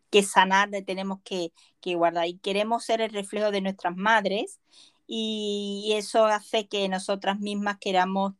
que 0.10 0.24
sanar, 0.24 0.70
tenemos 0.86 1.20
que, 1.24 1.51
que, 1.82 1.96
guardar. 1.96 2.27
Y 2.27 2.38
queremos 2.38 2.84
ser 2.86 3.01
el 3.01 3.12
reflejo 3.12 3.51
de 3.51 3.62
nuestras 3.62 3.96
madres 3.96 4.60
y 5.07 5.93
eso 5.95 6.25
hace 6.25 6.67
que 6.67 6.87
nosotras 6.89 7.39
mismas 7.39 7.77
queramos 7.79 8.33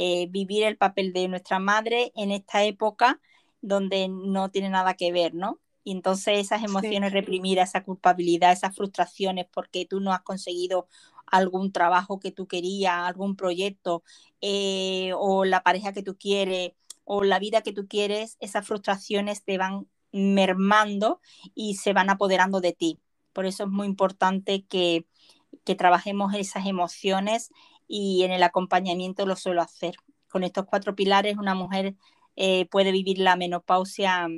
eh, 0.00 0.28
vivir 0.30 0.64
el 0.64 0.76
papel 0.76 1.12
de 1.12 1.28
nuestra 1.28 1.58
madre 1.58 2.12
en 2.16 2.30
esta 2.30 2.64
época 2.64 3.20
donde 3.60 4.08
no 4.08 4.50
tiene 4.50 4.70
nada 4.70 4.94
que 4.94 5.12
ver, 5.12 5.34
¿no? 5.34 5.58
Y 5.82 5.92
entonces 5.92 6.38
esas 6.38 6.62
emociones 6.62 7.12
reprimidas, 7.12 7.70
esa 7.70 7.82
culpabilidad, 7.82 8.52
esas 8.52 8.76
frustraciones 8.76 9.46
porque 9.52 9.86
tú 9.86 10.00
no 10.00 10.12
has 10.12 10.22
conseguido 10.22 10.86
algún 11.26 11.72
trabajo 11.72 12.20
que 12.20 12.30
tú 12.30 12.46
querías, 12.46 12.94
algún 12.94 13.36
proyecto 13.36 14.02
eh, 14.40 15.12
o 15.16 15.44
la 15.44 15.62
pareja 15.62 15.92
que 15.92 16.02
tú 16.02 16.16
quieres 16.16 16.72
o 17.04 17.24
la 17.24 17.38
vida 17.38 17.62
que 17.62 17.72
tú 17.72 17.88
quieres, 17.88 18.36
esas 18.38 18.66
frustraciones 18.66 19.42
te 19.42 19.58
van 19.58 19.88
mermando 20.12 21.20
y 21.54 21.74
se 21.74 21.92
van 21.92 22.10
apoderando 22.10 22.60
de 22.60 22.72
ti. 22.72 23.00
Por 23.32 23.46
eso 23.46 23.64
es 23.64 23.70
muy 23.70 23.86
importante 23.86 24.64
que, 24.64 25.06
que 25.68 25.74
trabajemos 25.74 26.32
esas 26.32 26.64
emociones 26.64 27.50
y 27.86 28.22
en 28.22 28.32
el 28.32 28.42
acompañamiento 28.42 29.26
lo 29.26 29.36
suelo 29.36 29.60
hacer. 29.60 29.96
Con 30.30 30.42
estos 30.42 30.64
cuatro 30.64 30.94
pilares 30.94 31.36
una 31.36 31.54
mujer 31.54 31.94
eh, 32.36 32.64
puede 32.70 32.90
vivir 32.90 33.18
la 33.18 33.36
menopausia 33.36 34.28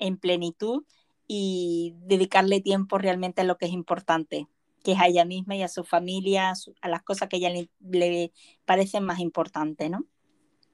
en 0.00 0.16
plenitud 0.16 0.82
y 1.28 1.94
dedicarle 1.98 2.60
tiempo 2.60 2.98
realmente 2.98 3.42
a 3.42 3.44
lo 3.44 3.58
que 3.58 3.66
es 3.66 3.72
importante, 3.72 4.48
que 4.82 4.90
es 4.90 5.00
a 5.00 5.06
ella 5.06 5.24
misma 5.24 5.54
y 5.54 5.62
a 5.62 5.68
su 5.68 5.84
familia, 5.84 6.52
a, 6.80 6.88
las 6.88 7.04
cosas 7.04 7.28
que 7.28 7.36
a 7.36 7.38
ella 7.38 7.50
le, 7.50 7.70
le 7.96 8.32
parecen 8.64 9.04
más 9.04 9.20
importantes, 9.20 9.88
¿no? 9.88 10.04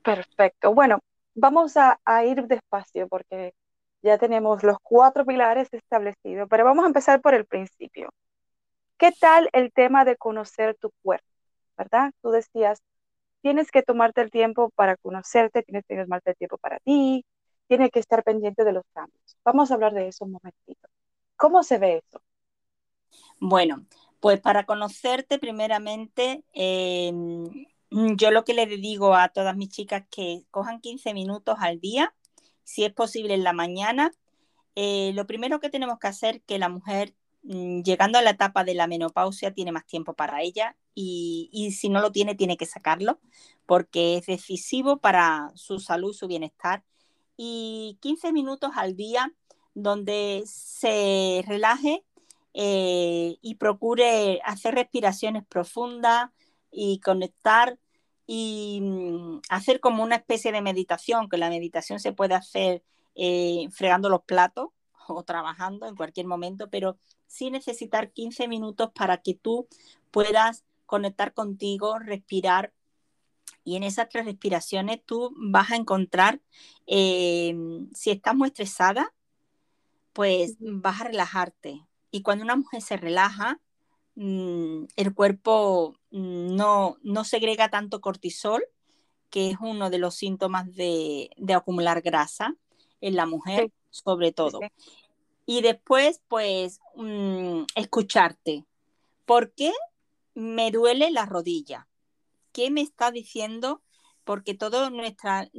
Perfecto. 0.03 0.73
Bueno, 0.73 1.01
vamos 1.35 1.77
a, 1.77 1.99
ir 2.25 2.47
despacio 2.47 3.09
porque 3.09 3.53
ya 4.01 4.17
tenemos 4.17 4.63
los 4.63 4.79
cuatro 4.83 5.27
pilares 5.27 5.69
establecidos, 5.71 6.49
pero 6.49 6.65
vamos 6.65 6.85
a 6.85 6.89
empezar 6.89 7.21
por 7.21 7.35
el 7.35 7.45
principio. 7.45 8.09
¿Qué 8.99 9.13
tal 9.13 9.49
el 9.53 9.73
tema 9.73 10.05
de 10.05 10.17
conocer 10.17 10.77
tu 10.77 10.91
cuerpo? 11.03 11.27
¿Verdad? 11.77 12.13
Tú 12.23 12.31
decías, 12.31 12.83
tienes 13.43 13.71
que 13.71 13.83
tomarte 13.83 14.21
el 14.21 14.31
tiempo 14.31 14.71
para 14.75 14.97
conocerte, 14.97 15.63
tienes 15.63 15.85
que 15.87 15.97
tomarte 15.97 16.31
el 16.31 16.37
tiempo 16.37 16.59
para 16.59 16.79
ti, 16.81 17.25
tienes 17.69 17.91
que 17.91 18.01
estar 18.01 18.25
pendiente 18.25 18.65
de 18.65 18.73
los 18.73 18.85
cambios. 18.93 19.37
Vamos 19.45 19.71
a 19.71 19.75
hablar 19.75 19.95
de 19.95 20.09
eso 20.09 20.25
un 20.25 20.33
momentito. 20.33 20.89
¿Cómo 21.37 21.63
se 21.63 21.79
ve 21.79 22.03
eso? 22.09 22.21
Bueno, 23.41 23.87
pues 24.21 24.41
para 24.41 24.65
conocerte 24.67 25.39
primeramente, 25.39 26.45
Mm, 27.91 28.17
yo 28.17 28.31
lo 28.31 28.45
que 28.45 28.55
le 28.55 28.67
digo 28.67 29.15
a 29.15 29.29
todas 29.29 29.57
mis 29.57 29.71
chicas 29.71 30.05
que 30.11 30.45
cojan 30.51 30.81
15 30.81 31.15
minutos 31.15 31.57
al 31.61 31.81
día, 31.81 32.15
si 32.65 32.85
es 32.85 32.93
posible 32.93 33.35
en 33.35 33.45
la 33.45 33.53
mañana. 33.53 34.13
Eh, 34.77 35.13
lo 35.15 35.27
primero 35.27 35.61
que 35.61 35.71
tenemos 35.71 35.99
que 35.99 36.09
hacer 36.09 36.43
que 36.43 36.59
la 36.59 36.69
mujer, 36.69 37.15
llegando 37.85 38.19
a 38.19 38.23
la 38.23 38.31
etapa 38.31 38.65
de 38.65 38.75
la 38.75 38.87
menopausia, 38.87 39.53
tiene 39.53 39.73
más 39.73 39.87
tiempo 39.87 40.15
para 40.15 40.43
ella 40.43 40.77
y, 40.95 41.49
y 41.53 41.73
si 41.73 41.89
no 41.89 42.01
lo 42.01 42.13
tiene, 42.13 42.35
tiene 42.35 42.57
que 42.57 42.67
sacarlo 42.67 43.21
porque 43.67 44.17
es 44.19 44.27
decisivo 44.27 44.99
para 44.99 45.51
su 45.55 45.79
salud, 45.81 46.13
su 46.13 46.27
bienestar. 46.27 46.85
Y 47.37 47.99
15 48.01 48.33
minutos 48.33 48.73
al 48.77 48.97
día 48.97 49.33
donde 49.75 50.43
se 50.47 51.45
relaje 51.47 52.05
eh, 52.55 53.37
y 53.41 53.55
procure 53.57 54.41
hacer 54.45 54.75
respiraciones 54.75 55.45
profundas, 55.47 56.31
y 56.71 57.01
conectar 57.01 57.79
y 58.27 58.81
mm, 58.83 59.41
hacer 59.49 59.81
como 59.81 60.03
una 60.03 60.17
especie 60.17 60.53
de 60.53 60.63
meditación, 60.63 61.29
que 61.29 61.39
la 61.39 61.49
meditación 61.49 61.99
se 62.01 62.13
puede 62.13 62.35
hacer 62.35 62.83
eh, 63.15 63.69
fregando 63.71 64.09
los 64.09 64.23
platos 64.23 64.69
o 65.09 65.23
trabajando 65.25 65.87
en 65.87 65.97
cualquier 65.97 66.27
momento, 66.27 66.69
pero 66.71 66.99
sí 67.29 67.53
necesitar 67.53 68.11
15 68.11 68.49
minutos 68.49 68.91
para 68.93 69.19
que 69.19 69.35
tú 69.35 69.69
puedas 70.11 70.65
conectar 70.87 71.33
contigo, 71.33 72.01
respirar. 72.01 72.73
Y 73.63 73.77
en 73.77 73.85
esas 73.85 74.09
tres 74.09 74.25
respiraciones 74.25 75.01
tú 75.07 75.33
vas 75.37 75.71
a 75.71 75.77
encontrar, 75.77 76.41
eh, 76.87 77.55
si 77.95 78.11
estás 78.11 78.35
muy 78.35 78.49
estresada, 78.49 79.15
pues 80.13 80.57
vas 80.59 81.01
a 81.01 81.05
relajarte. 81.05 81.87
Y 82.11 82.23
cuando 82.23 82.45
una 82.45 82.57
mujer 82.57 82.83
se 82.83 82.97
relaja, 82.97 83.61
Mm, 84.21 84.87
el 84.97 85.15
cuerpo 85.15 85.95
mm, 86.11 86.57
no, 86.57 86.97
no 87.05 87.23
segrega 87.23 87.69
tanto 87.69 88.01
cortisol, 88.01 88.65
que 89.31 89.51
es 89.51 89.59
uno 89.61 89.91
de 89.91 89.99
los 89.99 90.17
síntomas 90.17 90.75
de, 90.75 91.31
acumular 91.55 92.03
grasa 92.03 92.57
en 93.01 93.15
la 93.15 93.27
mujer, 93.27 93.71
sobre 93.91 94.33
todo. 94.33 94.59
Y 95.51 95.63
después, 95.63 96.21
pues, 96.29 96.79
mm, 96.95 97.63
escucharte. 97.75 98.67
¿Por 99.25 99.55
qué 99.55 99.73
me 100.35 100.71
duele 100.71 101.11
la 101.11 101.25
rodilla? 101.25 101.89
¿Qué 102.53 102.71
me 102.71 102.83
está 102.83 103.11
diciendo? 103.11 103.81
Porque 104.25 104.53
todo 104.53 104.91
nuestra, 104.91 105.51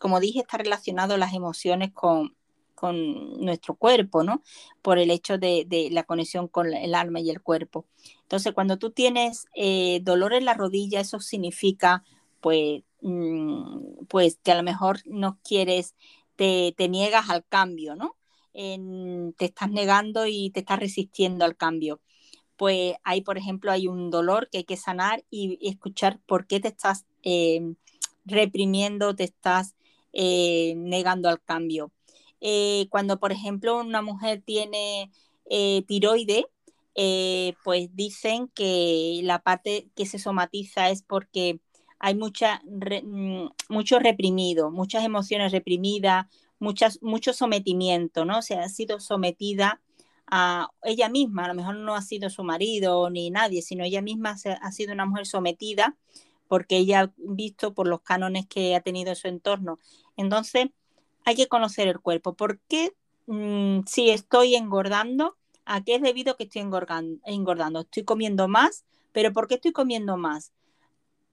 como 0.00 0.18
dije, 0.18 0.40
está 0.40 0.58
relacionado 0.58 1.16
las 1.18 1.34
emociones 1.34 1.92
con, 1.92 2.34
con 2.74 3.40
nuestro 3.44 3.76
cuerpo, 3.76 4.24
¿no? 4.24 4.42
Por 4.82 4.98
el 4.98 5.12
hecho 5.12 5.38
de, 5.38 5.88
la 5.92 6.02
conexión 6.02 6.48
con 6.48 6.74
el 6.74 6.92
alma 6.92 7.20
y 7.20 7.30
el 7.30 7.40
cuerpo. 7.40 7.86
Entonces, 8.22 8.54
cuando 8.54 8.76
tú 8.76 8.90
tienes 8.90 9.46
eh, 9.54 10.00
dolor 10.02 10.32
en 10.34 10.46
la 10.46 10.54
rodilla, 10.54 10.98
eso 10.98 11.20
significa, 11.20 12.02
pues, 12.40 12.82
mm, 13.02 14.06
pues 14.08 14.40
que 14.42 14.50
a 14.50 14.56
lo 14.56 14.64
mejor 14.64 14.98
no 15.06 15.38
quieres, 15.44 15.94
te, 16.34 16.74
niegas 16.88 17.30
al 17.30 17.44
cambio, 17.46 17.94
¿no? 17.94 18.16
Te 19.36 19.44
estás 19.44 19.70
negando 19.70 20.26
y 20.26 20.50
te 20.50 20.60
estás 20.60 20.78
resistiendo 20.78 21.44
al 21.44 21.56
cambio. 21.56 22.00
Pues 22.56 22.94
ahí, 23.04 23.20
por 23.20 23.36
ejemplo, 23.36 23.70
hay 23.70 23.86
un 23.86 24.10
dolor 24.10 24.48
que 24.50 24.58
hay 24.58 24.64
que 24.64 24.78
sanar 24.78 25.24
y, 25.30 25.58
escuchar 25.68 26.20
por 26.26 26.46
qué 26.46 26.60
te 26.60 26.68
estás 26.68 27.04
eh, 27.22 27.74
reprimiendo, 28.24 29.14
te 29.14 29.24
estás 29.24 29.76
eh, 30.12 30.74
negando 30.76 31.28
al 31.28 31.42
cambio. 31.42 31.92
Eh, 32.40 32.86
cuando, 32.90 33.18
por 33.18 33.32
ejemplo, 33.32 33.78
una 33.80 34.02
mujer 34.02 34.42
tiene 34.44 35.10
tiroide, 35.86 36.46
pues 37.62 37.94
dicen 37.94 38.48
que 38.48 39.20
la 39.22 39.40
parte 39.42 39.88
que 39.94 40.06
se 40.06 40.18
somatiza 40.18 40.90
es 40.90 41.02
porque 41.02 41.60
hay 41.98 42.14
mucha, 42.14 42.62
mm, 42.64 43.48
mucho 43.68 43.98
reprimido, 43.98 44.70
muchas 44.70 45.04
emociones 45.04 45.52
reprimidas, 45.52 46.26
muchas, 46.58 47.02
mucho 47.02 47.32
sometimiento, 47.32 48.24
¿no? 48.24 48.38
O 48.38 48.42
sea, 48.42 48.64
ha 48.64 48.68
sido 48.68 49.00
sometida 49.00 49.80
a 50.26 50.68
ella 50.82 51.08
misma, 51.08 51.44
a 51.44 51.48
lo 51.48 51.54
mejor 51.54 51.76
no 51.76 51.94
ha 51.94 52.02
sido 52.02 52.30
su 52.30 52.42
marido 52.42 53.10
ni 53.10 53.30
nadie, 53.30 53.62
sino 53.62 53.84
ella 53.84 54.02
misma 54.02 54.36
ha 54.60 54.72
sido 54.72 54.92
una 54.92 55.06
mujer 55.06 55.26
sometida 55.26 55.96
porque 56.48 56.78
ella 56.78 57.00
ha 57.00 57.12
visto 57.16 57.74
por 57.74 57.88
los 57.88 58.02
cánones 58.02 58.46
que 58.46 58.74
ha 58.74 58.80
tenido 58.80 59.10
en 59.10 59.16
su 59.16 59.28
entorno. 59.28 59.78
Entonces, 60.16 60.68
hay 61.24 61.34
que 61.34 61.48
conocer 61.48 61.88
el 61.88 62.00
cuerpo. 62.00 62.34
¿Por 62.34 62.60
qué 62.60 62.94
mm, 63.26 63.80
si 63.86 64.10
estoy 64.10 64.54
engordando? 64.54 65.36
¿A 65.64 65.82
qué 65.82 65.96
es 65.96 66.02
debido 66.02 66.36
que 66.36 66.44
estoy 66.44 66.62
engordando? 66.62 67.80
Estoy 67.80 68.04
comiendo 68.04 68.46
más, 68.46 68.84
pero 69.12 69.32
¿por 69.32 69.48
qué 69.48 69.56
estoy 69.56 69.72
comiendo 69.72 70.16
más? 70.16 70.52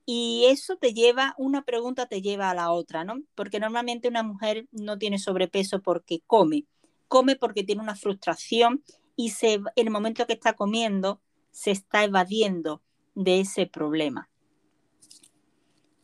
Y 0.06 0.46
eso 0.50 0.76
te 0.76 0.94
lleva, 0.94 1.34
una 1.38 1.64
pregunta 1.64 2.08
te 2.08 2.22
lleva 2.22 2.50
a 2.50 2.54
la 2.54 2.72
otra, 2.72 3.04
¿no? 3.04 3.22
Porque 3.36 3.60
normalmente 3.60 4.08
una 4.08 4.24
mujer 4.24 4.68
no 4.72 4.98
tiene 4.98 5.18
sobrepeso 5.18 5.82
porque 5.82 6.22
come, 6.28 6.66
come 7.08 7.36
porque 7.36 7.64
tiene 7.64 7.82
una 7.82 7.96
frustración 7.96 8.84
y 9.16 9.30
se, 9.30 9.54
en 9.54 9.64
el 9.76 9.92
momento 9.92 10.28
que 10.28 10.34
está 10.34 10.54
comiendo 10.54 11.22
se 11.52 11.72
está 11.72 12.04
evadiendo 12.04 12.82
de 13.16 13.40
ese 13.42 13.66
problema. 13.66 14.30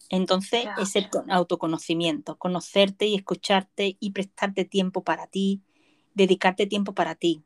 Entonces 0.09 0.65
es 0.79 0.95
el 0.95 1.07
autoconocimiento, 1.29 2.37
conocerte 2.37 3.05
y 3.05 3.15
escucharte 3.15 3.97
y 3.99 4.11
prestarte 4.11 4.65
tiempo 4.65 5.03
para 5.03 5.27
ti, 5.27 5.61
dedicarte 6.13 6.65
tiempo 6.65 6.93
para 6.93 7.15
ti. 7.15 7.43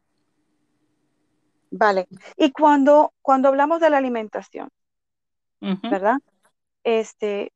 Vale. 1.71 2.07
Y 2.37 2.51
cuando, 2.51 3.13
cuando 3.21 3.49
hablamos 3.49 3.81
de 3.81 3.89
la 3.89 3.97
alimentación, 3.97 4.69
¿verdad? 5.59 6.17
Este, 6.83 7.51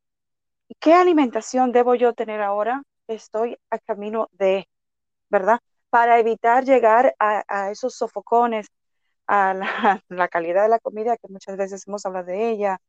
¿qué 0.79 0.93
alimentación 0.93 1.72
debo 1.72 1.96
yo 1.96 2.13
tener 2.13 2.41
ahora? 2.41 2.84
Estoy 3.07 3.57
a 3.72 3.79
camino 3.79 4.29
de, 4.34 4.67
¿verdad? 5.29 5.60
Para 5.89 6.19
evitar 6.19 6.65
llegar 6.65 7.15
a, 7.19 7.72
esos 7.72 7.96
sofocones, 7.96 8.67
a 9.27 9.53
la, 9.53 10.03
la, 10.10 10.27
calidad 10.29 10.63
de 10.63 10.69
la 10.69 10.79
comida, 10.79 11.17
que 11.17 11.27
muchas 11.29 11.57
veces 11.57 11.88
hemos 11.88 12.05
hablado 12.05 12.27
de 12.27 12.50
ella, 12.51 12.79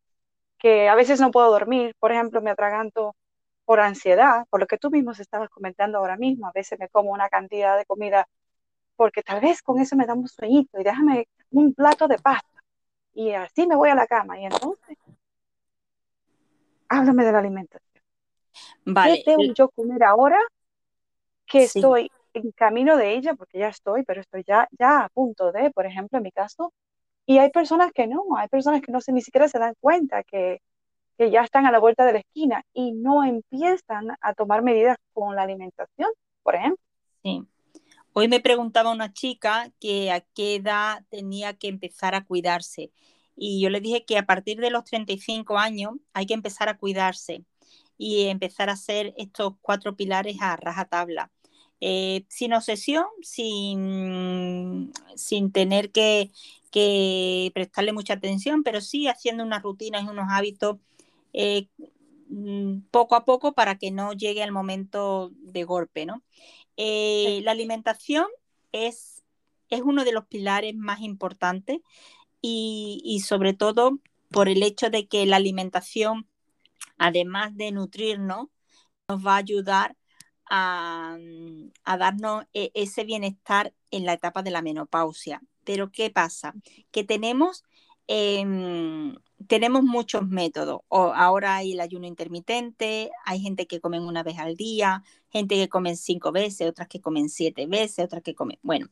que 0.59 0.89
a 0.89 0.95
veces 0.97 1.21
no 1.21 1.31
puedo 1.31 1.51
dormir, 1.51 1.95
por 2.01 2.13
ejemplo, 2.13 2.43
me 2.43 2.51
atraganto 2.51 3.17
por 3.65 3.81
ansiedad, 3.81 4.47
por 4.51 4.61
lo 4.61 4.67
que 4.67 4.79
tú 4.79 4.91
mismo 4.91 5.13
estabas 5.13 5.51
comentando 5.51 5.99
ahora 5.99 6.17
mismo, 6.17 6.49
a 6.49 6.53
veces 6.55 6.79
me 6.79 6.89
como 6.89 7.13
una 7.13 7.29
cantidad 7.29 7.77
de 7.79 7.87
comida 7.87 8.27
porque 8.97 9.23
tal 9.23 9.41
vez 9.41 9.63
con 9.63 9.79
eso 9.81 9.97
me 9.97 10.07
da 10.07 10.15
un 10.15 10.29
sueñito 10.29 10.81
y 10.81 10.85
déjame 10.85 11.29
un 11.53 11.75
plato 11.75 12.09
de 12.09 12.19
pasta 12.19 12.65
y 13.15 13.33
así 13.33 13.67
me 13.67 13.77
voy 13.77 13.91
a 13.91 13.95
la 13.95 14.07
cama 14.07 14.41
y 14.41 14.47
entonces 14.47 14.99
háblame 16.89 17.25
de 17.25 17.33
la 17.33 17.39
alimentación. 17.39 18.03
¿Qué 18.85 19.23
tengo 19.25 19.53
yo 19.55 19.69
comer 19.71 20.03
ahora 20.05 20.39
que 21.47 21.65
estoy 21.65 22.11
en 22.35 22.51
camino 22.53 22.97
de 22.97 23.15
ella? 23.15 23.35
Porque 23.35 23.59
ya 23.59 23.69
estoy, 23.69 24.03
pero 24.05 24.21
estoy 24.21 24.45
ya, 24.47 24.69
ya 24.79 25.05
a 25.05 25.09
punto 25.09 25.53
de, 25.53 25.71
por 25.71 25.87
ejemplo, 25.87 26.19
en 26.19 26.25
mi 26.25 26.33
caso. 26.33 26.73
Y 27.27 27.39
hay 27.39 27.51
personas 27.51 27.93
que 27.93 28.07
no, 28.07 28.25
hay 28.37 28.49
personas 28.49 28.81
que 28.81 28.91
no 28.91 29.01
se, 29.01 29.13
ni 29.13 29.21
siquiera 29.21 29.49
se 29.49 29.59
dan 29.59 29.75
cuenta 29.81 30.23
que, 30.25 30.63
que 31.19 31.31
ya 31.31 31.43
están 31.43 31.67
a 31.67 31.71
la 31.71 31.79
vuelta 31.79 32.07
de 32.07 32.15
la 32.15 32.19
esquina 32.21 32.65
y 32.73 32.93
no 32.93 33.25
empiezan 33.25 34.17
a 34.21 34.33
tomar 34.35 34.63
medidas 34.63 34.97
con 35.13 35.37
la 35.37 35.43
alimentación, 35.43 36.11
por 36.43 36.55
ejemplo. 36.55 36.83
Sí. 37.23 37.47
Hoy 38.15 38.29
me 38.29 38.41
preguntaba 38.41 38.91
una 38.91 39.13
chica 39.13 39.71
que 39.79 40.11
a 40.11 40.21
qué 40.21 40.57
edad 40.57 41.05
tenía 41.11 41.57
que 41.57 41.69
empezar 41.69 42.15
a 42.15 42.25
cuidarse. 42.25 42.91
Y 43.39 43.61
yo 43.61 43.71
le 43.71 43.81
dije 43.81 44.05
que 44.05 44.19
a 44.19 44.27
partir 44.27 44.59
de 44.59 44.71
los 44.71 44.85
35 44.85 45.59
años 45.59 45.93
hay 46.13 46.27
que 46.27 46.35
empezar 46.35 46.69
a 46.69 46.77
cuidarse 46.77 47.45
y 47.97 48.25
empezar 48.25 48.69
a 48.69 48.73
hacer 48.73 49.15
estos 49.17 49.55
cuatro 49.61 49.97
pilares 49.97 50.37
a 50.41 50.57
rajatabla. 50.57 51.31
Eh, 51.81 52.25
sin 52.29 52.53
obsesión, 52.55 53.05
sin, 53.23 54.93
sin 55.15 55.53
tener 55.53 55.93
que, 55.93 56.33
que, 56.73 57.53
prestarle 57.55 57.93
mucha 57.93 58.15
atención, 58.15 58.65
pero 58.65 58.81
sí 58.81 59.07
haciendo 59.07 59.45
unas 59.45 59.63
rutinas 59.63 60.03
y 60.03 60.09
unos 60.09 60.27
hábitos 60.29 60.79
eh, 61.33 61.69
mm, 62.29 62.81
poco 62.91 63.15
a 63.15 63.25
poco 63.25 63.53
para 63.53 63.79
que 63.79 63.93
no 63.93 64.13
llegue 64.13 64.43
al 64.43 64.51
momento 64.51 65.31
de 65.37 65.63
golpe. 65.63 66.05
¿no? 66.05 66.23
Eh, 66.77 67.41
la 67.45 67.53
alimentación 67.53 68.27
es, 68.73 69.23
es 69.71 69.83
uno 69.83 70.05
de 70.05 70.13
los 70.13 70.27
pilares 70.27 70.75
más 70.75 71.01
importantes 71.01 71.79
y, 72.41 73.01
y 73.05 73.21
sobre 73.21 73.55
todo 73.55 73.99
por 74.31 74.49
el 74.49 74.63
hecho 74.63 74.91
de 74.91 75.09
que 75.09 75.27
la 75.27 75.37
alimentación, 75.37 76.29
además 76.99 77.57
de 77.57 77.73
nutrirnos, 77.73 78.49
nos 79.09 79.27
va 79.27 79.35
a 79.35 79.39
ayudar 79.39 79.97
a, 80.51 81.17
a, 81.85 81.97
darnos 81.97 82.45
e, 82.53 82.71
ese 82.75 83.05
bienestar 83.05 83.75
en 83.91 84.05
la 84.07 84.15
etapa 84.15 84.43
de 84.43 84.51
la 84.51 84.63
menopausia. 84.63 85.43
Pero 85.65 85.91
¿qué 85.91 86.11
pasa? 86.11 86.55
Que 86.91 87.05
tenemos 87.05 87.65
eh, 88.09 89.15
tenemos 89.47 89.83
muchos 89.83 90.27
métodos. 90.27 90.81
O 90.89 91.13
ahora 91.15 91.57
hay 91.57 91.73
el 91.73 91.81
ayuno 91.81 92.07
intermitente, 92.07 93.11
hay 93.25 93.41
gente 93.41 93.67
que 93.67 93.81
comen 93.81 94.03
una 94.03 94.23
vez 94.23 94.39
al 94.39 94.57
día, 94.57 95.05
gente 95.31 95.55
que 95.55 95.69
comen 95.69 95.97
cinco 95.97 96.33
veces, 96.33 96.69
otras 96.69 96.89
que 96.89 97.01
comen 97.01 97.29
siete 97.29 97.67
veces, 97.67 98.05
otras 98.05 98.23
que 98.23 98.35
comen... 98.35 98.59
Bueno, 98.63 98.89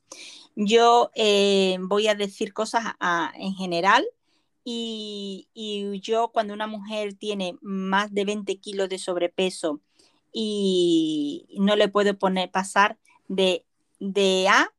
yo 0.55 1.11
eh, 1.15 1.79
voy 1.81 2.09
a 2.09 2.15
decir 2.15 2.53
cosas 2.53 2.85
en 3.35 3.55
general 3.55 4.07
y, 4.65 5.49
y, 5.55 6.01
yo 6.01 6.31
cuando 6.33 6.55
una 6.55 6.67
mujer 6.67 7.15
tiene 7.15 7.57
más 7.63 8.13
de 8.13 8.25
20 8.25 8.59
kilos 8.59 8.89
de 8.89 8.99
sobrepeso 8.99 9.81
y 10.33 11.47
no 11.59 11.77
le 11.77 11.89
puedo 11.89 12.19
poner, 12.19 12.51
pasar 12.51 12.99
de, 13.29 13.65
de 14.01 14.49
A 14.49 14.73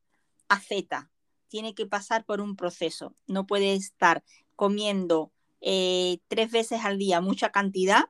a 0.49 0.59
Z, 0.59 1.09
tiene 1.49 1.73
que 1.73 1.85
pasar 1.85 2.25
por 2.25 2.41
un 2.41 2.55
proceso, 2.55 3.15
no 3.27 3.45
puede 3.45 3.73
estar 3.73 4.23
comiendo 4.55 5.31
eh, 5.61 6.19
tres 6.27 6.51
veces 6.51 6.85
al 6.85 6.97
día 6.97 7.21
mucha 7.21 7.51
cantidad 7.51 8.05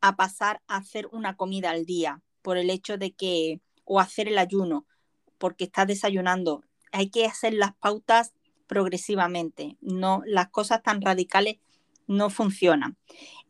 a 0.00 0.16
pasar 0.16 0.62
a 0.68 0.76
hacer 0.76 1.08
una 1.12 1.36
comida 1.36 1.70
al 1.70 1.84
día 1.84 2.22
por 2.42 2.56
el 2.56 2.70
hecho 2.70 2.96
de 2.98 3.12
que, 3.12 3.60
o 3.84 4.00
hacer 4.00 4.28
el 4.28 4.38
ayuno, 4.38 4.86
porque 5.38 5.64
estás 5.64 5.86
desayunando. 5.86 6.62
Hay 6.92 7.10
que 7.10 7.26
hacer 7.26 7.54
las 7.54 7.74
pautas 7.74 8.32
progresivamente, 8.66 9.76
no 9.80 10.22
las 10.26 10.48
cosas 10.48 10.82
tan 10.82 11.00
radicales 11.00 11.56
no 12.06 12.30
funcionan. 12.30 12.96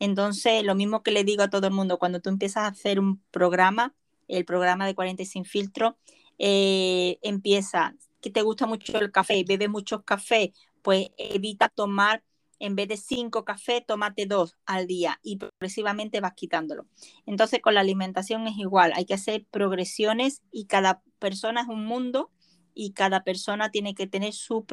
Entonces, 0.01 0.65
lo 0.65 0.75
mismo 0.75 1.03
que 1.03 1.13
le 1.13 1.25
digo 1.25 1.43
a 1.43 1.51
todo 1.51 1.67
el 1.67 1.73
mundo, 1.73 1.99
cuando 1.99 2.21
tú 2.21 2.29
empiezas 2.29 2.65
a 2.65 2.69
hacer 2.69 2.99
un 2.99 3.23
programa, 3.31 3.95
el 4.27 4.45
programa 4.45 4.87
de 4.87 4.95
40 4.95 5.25
sin 5.25 5.45
filtro, 5.45 5.97
eh, 6.39 7.19
empieza, 7.23 7.95
que 8.21 8.31
te 8.31 8.43
gusta 8.43 8.67
mucho 8.67 8.99
el 8.99 9.13
café, 9.13 9.45
bebes 9.47 9.69
muchos 9.69 10.03
café, 10.05 10.53
pues 10.83 11.11
evita 11.17 11.69
tomar 11.69 12.23
en 12.61 12.75
vez 12.75 12.89
de 12.89 12.97
cinco 12.97 13.45
cafés, 13.45 13.85
tómate 13.87 14.27
dos 14.27 14.57
al 14.67 14.87
día 14.87 15.21
y 15.23 15.37
progresivamente 15.37 16.21
vas 16.21 16.35
quitándolo. 16.35 16.87
Entonces 17.27 17.61
con 17.63 17.75
la 17.75 17.81
alimentación 17.81 18.47
es 18.49 18.59
igual, 18.59 18.93
hay 18.95 19.05
que 19.05 19.15
hacer 19.15 19.47
progresiones 19.51 20.43
y 20.51 20.67
cada 20.67 21.03
persona 21.19 21.63
es 21.63 21.69
un 21.69 21.85
mundo 21.85 22.31
y 22.75 22.93
cada 22.93 23.23
persona 23.25 23.71
tiene 23.71 23.95
que 23.95 24.07
tener 24.07 24.33
su, 24.33 24.65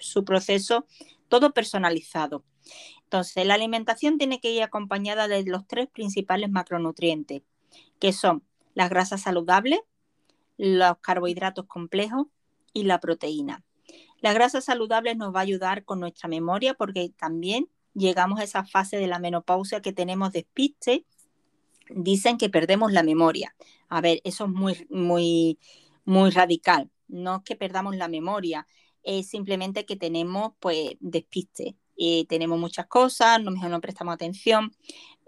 su 0.00 0.24
proceso 0.24 0.86
todo 1.28 1.52
personalizado. 1.52 2.44
Entonces 3.04 3.46
la 3.46 3.54
alimentación 3.54 4.18
tiene 4.18 4.40
que 4.40 4.50
ir 4.50 4.62
acompañada 4.62 5.28
de 5.28 5.44
los 5.44 5.66
tres 5.66 5.88
principales 5.88 6.50
macronutrientes, 6.50 7.42
que 7.98 8.12
son 8.12 8.44
las 8.74 8.90
grasas 8.90 9.22
saludables, 9.22 9.80
los 10.56 10.98
carbohidratos 10.98 11.66
complejos 11.66 12.26
y 12.72 12.84
la 12.84 13.00
proteína. 13.00 13.64
La 14.20 14.32
grasa 14.32 14.60
saludable 14.60 15.14
nos 15.14 15.34
va 15.34 15.40
a 15.40 15.42
ayudar 15.42 15.84
con 15.84 16.00
nuestra 16.00 16.28
memoria 16.28 16.74
porque 16.74 17.10
también 17.16 17.68
llegamos 17.94 18.38
a 18.38 18.44
esa 18.44 18.64
fase 18.64 18.96
de 18.96 19.06
la 19.06 19.18
menopausia 19.18 19.82
que 19.82 19.92
tenemos 19.92 20.32
despiste. 20.32 21.04
Dicen 21.90 22.38
que 22.38 22.48
perdemos 22.48 22.92
la 22.92 23.02
memoria. 23.02 23.54
A 23.88 24.00
ver, 24.00 24.20
eso 24.24 24.44
es 24.44 24.50
muy, 24.50 24.86
muy, 24.90 25.58
muy 26.04 26.30
radical. 26.30 26.90
No 27.08 27.36
es 27.36 27.42
que 27.42 27.56
perdamos 27.56 27.96
la 27.96 28.08
memoria, 28.08 28.66
es 29.02 29.28
simplemente 29.28 29.84
que 29.84 29.96
tenemos 29.96 30.52
pues 30.60 30.92
despiste. 31.00 31.76
y 31.94 32.24
tenemos 32.24 32.58
muchas 32.58 32.86
cosas, 32.86 33.42
no 33.42 33.50
mejor 33.50 33.70
no 33.70 33.80
prestamos 33.80 34.14
atención. 34.14 34.72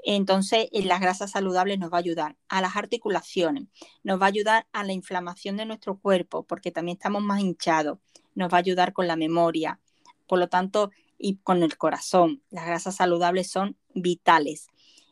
Entonces, 0.04 0.68
las 0.72 1.00
grasas 1.00 1.30
saludables 1.30 1.78
nos 1.78 1.90
va 1.90 1.96
a 1.96 2.00
ayudar 2.00 2.36
a 2.48 2.60
las 2.60 2.76
articulaciones, 2.76 3.64
nos 4.02 4.20
va 4.20 4.26
a 4.26 4.28
ayudar 4.28 4.66
a 4.72 4.84
la 4.84 4.92
inflamación 4.92 5.56
de 5.56 5.66
nuestro 5.66 5.98
cuerpo, 5.98 6.44
porque 6.44 6.70
también 6.70 6.96
estamos 6.96 7.22
más 7.22 7.40
hinchados 7.40 7.98
nos 8.34 8.52
va 8.52 8.58
a 8.58 8.60
ayudar 8.60 8.92
con 8.92 9.06
la 9.06 9.16
memoria. 9.16 9.80
Por 10.26 10.38
lo 10.38 10.48
tanto, 10.48 10.90
y 11.18 11.36
con 11.36 11.62
el 11.62 11.76
corazón. 11.76 12.42
Las 12.50 12.66
grasas 12.66 12.96
saludables 12.96 13.50
son 13.50 13.76
vitales. 13.94 14.68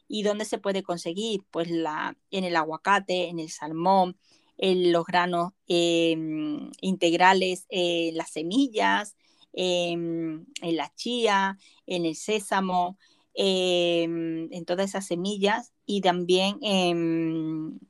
¿Y 0.09 0.24
dónde 0.24 0.44
se 0.44 0.59
puede 0.59 0.83
conseguir? 0.83 1.44
Pues 1.50 1.68
en 1.68 2.44
el 2.44 2.57
aguacate, 2.57 3.28
en 3.28 3.38
el 3.38 3.50
salmón, 3.50 4.16
en 4.59 4.92
los 4.92 5.07
granos 5.07 5.52
em, 5.68 6.70
integrales, 6.81 7.66
en 7.68 8.16
las 8.16 8.31
semillas, 8.31 9.16
em, 9.52 10.44
en 10.61 10.76
la 10.76 10.92
chía, 10.94 11.59
en 11.87 12.05
el 12.05 12.16
sésamo, 12.16 12.98
em, 13.35 14.53
en 14.53 14.64
todas 14.64 14.87
esas 14.90 15.07
semillas 15.07 15.73
y 15.87 16.01
también 16.01 16.59
en 16.62 17.81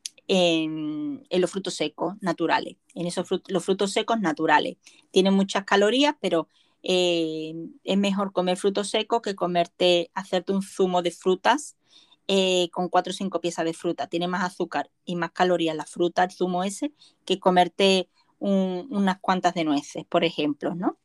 los 1.31 1.50
frutos 1.50 1.74
secos 1.74 2.14
naturales, 2.20 2.76
en 2.94 3.07
esos 3.07 3.28
los 3.48 3.64
frutos 3.64 3.92
secos 3.92 4.20
naturales. 4.20 4.76
Tienen 5.11 5.35
muchas 5.35 5.64
calorías, 5.64 6.14
pero 6.20 6.48
eh, 6.83 7.55
es 7.85 7.98
mejor 7.98 8.33
comer 8.33 8.57
frutos 8.57 8.90
secos 8.90 9.22
que 9.22 9.35
comerte, 9.35 10.11
hacerte 10.14 10.52
un 10.52 10.62
zumo 10.62 11.02
de 11.02 11.12
frutas 11.12 11.76
eh, 12.28 12.68
con 12.72 12.88
cuatro 12.88 13.12
o 13.12 13.14
cinco 13.14 13.40
piezas 13.40 13.64
de 13.64 13.74
fruta. 13.74 14.07
Tiene 14.09 14.28
más 14.28 14.44
azúcar 14.44 14.90
y 15.05 15.16
más 15.16 15.33
calorías 15.33 15.76
la 15.76 15.85
fruta, 15.85 16.24
el 16.24 16.31
zumo 16.31 16.64
ese, 16.64 16.92
que 17.24 17.38
comerte 17.38 18.09
unas 18.38 19.20
cuantas 19.20 19.55
de 19.55 19.62
nueces, 19.62 20.05
por 20.09 20.24
ejemplo, 20.24 20.74
¿no? 20.74 20.98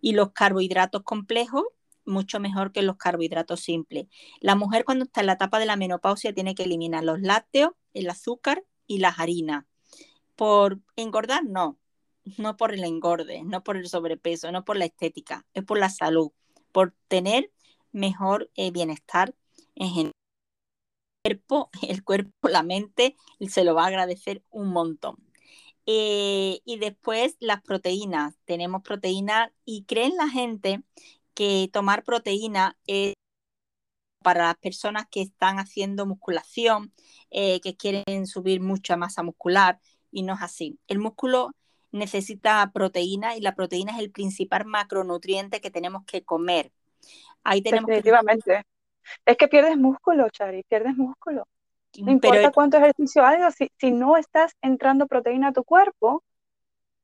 Y 0.00 0.12
los 0.12 0.32
carbohidratos 0.32 1.04
complejos, 1.04 1.62
mucho 2.04 2.40
mejor 2.40 2.72
que 2.72 2.82
los 2.82 2.96
carbohidratos 2.96 3.60
simples. 3.60 4.06
La 4.40 4.54
mujer 4.54 4.84
cuando 4.84 5.04
está 5.04 5.20
en 5.20 5.26
la 5.26 5.34
etapa 5.34 5.58
de 5.58 5.66
la 5.66 5.76
menopausia 5.76 6.32
tiene 6.32 6.54
que 6.54 6.64
eliminar 6.64 7.04
los 7.04 7.20
lácteos, 7.20 7.72
el 7.94 8.08
azúcar 8.10 8.64
y 8.86 8.98
las 8.98 9.18
harinas. 9.18 9.64
Por 10.36 10.80
engordar, 10.96 11.44
no, 11.44 11.78
no 12.38 12.56
por 12.56 12.72
el 12.72 12.84
engorde, 12.84 13.42
no 13.44 13.62
por 13.62 13.76
el 13.76 13.88
sobrepeso, 13.88 14.50
no 14.52 14.64
por 14.64 14.76
la 14.76 14.86
estética, 14.86 15.46
es 15.54 15.64
por 15.64 15.78
la 15.78 15.90
salud, 15.90 16.32
por 16.72 16.94
tener 17.08 17.52
mejor 17.92 18.50
eh, 18.54 18.70
bienestar 18.70 19.34
en 19.74 19.88
general. 19.88 20.12
El 21.24 21.40
cuerpo, 21.42 21.70
el 21.88 22.04
cuerpo, 22.04 22.48
la 22.48 22.62
mente, 22.62 23.16
se 23.48 23.64
lo 23.64 23.74
va 23.74 23.84
a 23.84 23.88
agradecer 23.88 24.42
un 24.50 24.68
montón. 24.68 25.16
Eh, 25.86 26.60
y 26.64 26.78
después 26.78 27.36
las 27.40 27.62
proteínas. 27.62 28.36
Tenemos 28.44 28.82
proteínas 28.82 29.50
y 29.64 29.84
creen 29.84 30.16
la 30.16 30.28
gente 30.28 30.82
que 31.40 31.70
tomar 31.72 32.04
proteína 32.04 32.76
es 32.86 33.14
para 34.22 34.48
las 34.48 34.56
personas 34.58 35.06
que 35.10 35.22
están 35.22 35.58
haciendo 35.58 36.04
musculación, 36.04 36.92
eh, 37.30 37.62
que 37.62 37.78
quieren 37.78 38.26
subir 38.26 38.60
mucha 38.60 38.98
masa 38.98 39.22
muscular, 39.22 39.80
y 40.10 40.22
no 40.22 40.34
es 40.34 40.42
así. 40.42 40.78
El 40.86 40.98
músculo 40.98 41.52
necesita 41.92 42.70
proteína 42.74 43.38
y 43.38 43.40
la 43.40 43.54
proteína 43.54 43.92
es 43.92 44.00
el 44.00 44.10
principal 44.10 44.66
macronutriente 44.66 45.62
que 45.62 45.70
tenemos 45.70 46.04
que 46.04 46.22
comer. 46.22 46.72
Ahí 47.42 47.62
tenemos 47.62 47.86
Definitivamente. 47.86 48.66
Es 49.24 49.38
que 49.38 49.48
pierdes 49.48 49.78
músculo, 49.78 50.28
Chari, 50.28 50.62
pierdes 50.64 50.94
músculo. 50.94 51.48
No 52.02 52.12
importa 52.12 52.50
cuánto 52.50 52.76
ejercicio 52.76 53.24
hagas, 53.24 53.54
si, 53.54 53.70
si 53.78 53.92
no 53.92 54.18
estás 54.18 54.54
entrando 54.60 55.06
proteína 55.06 55.48
a 55.48 55.52
tu 55.54 55.64
cuerpo, 55.64 56.22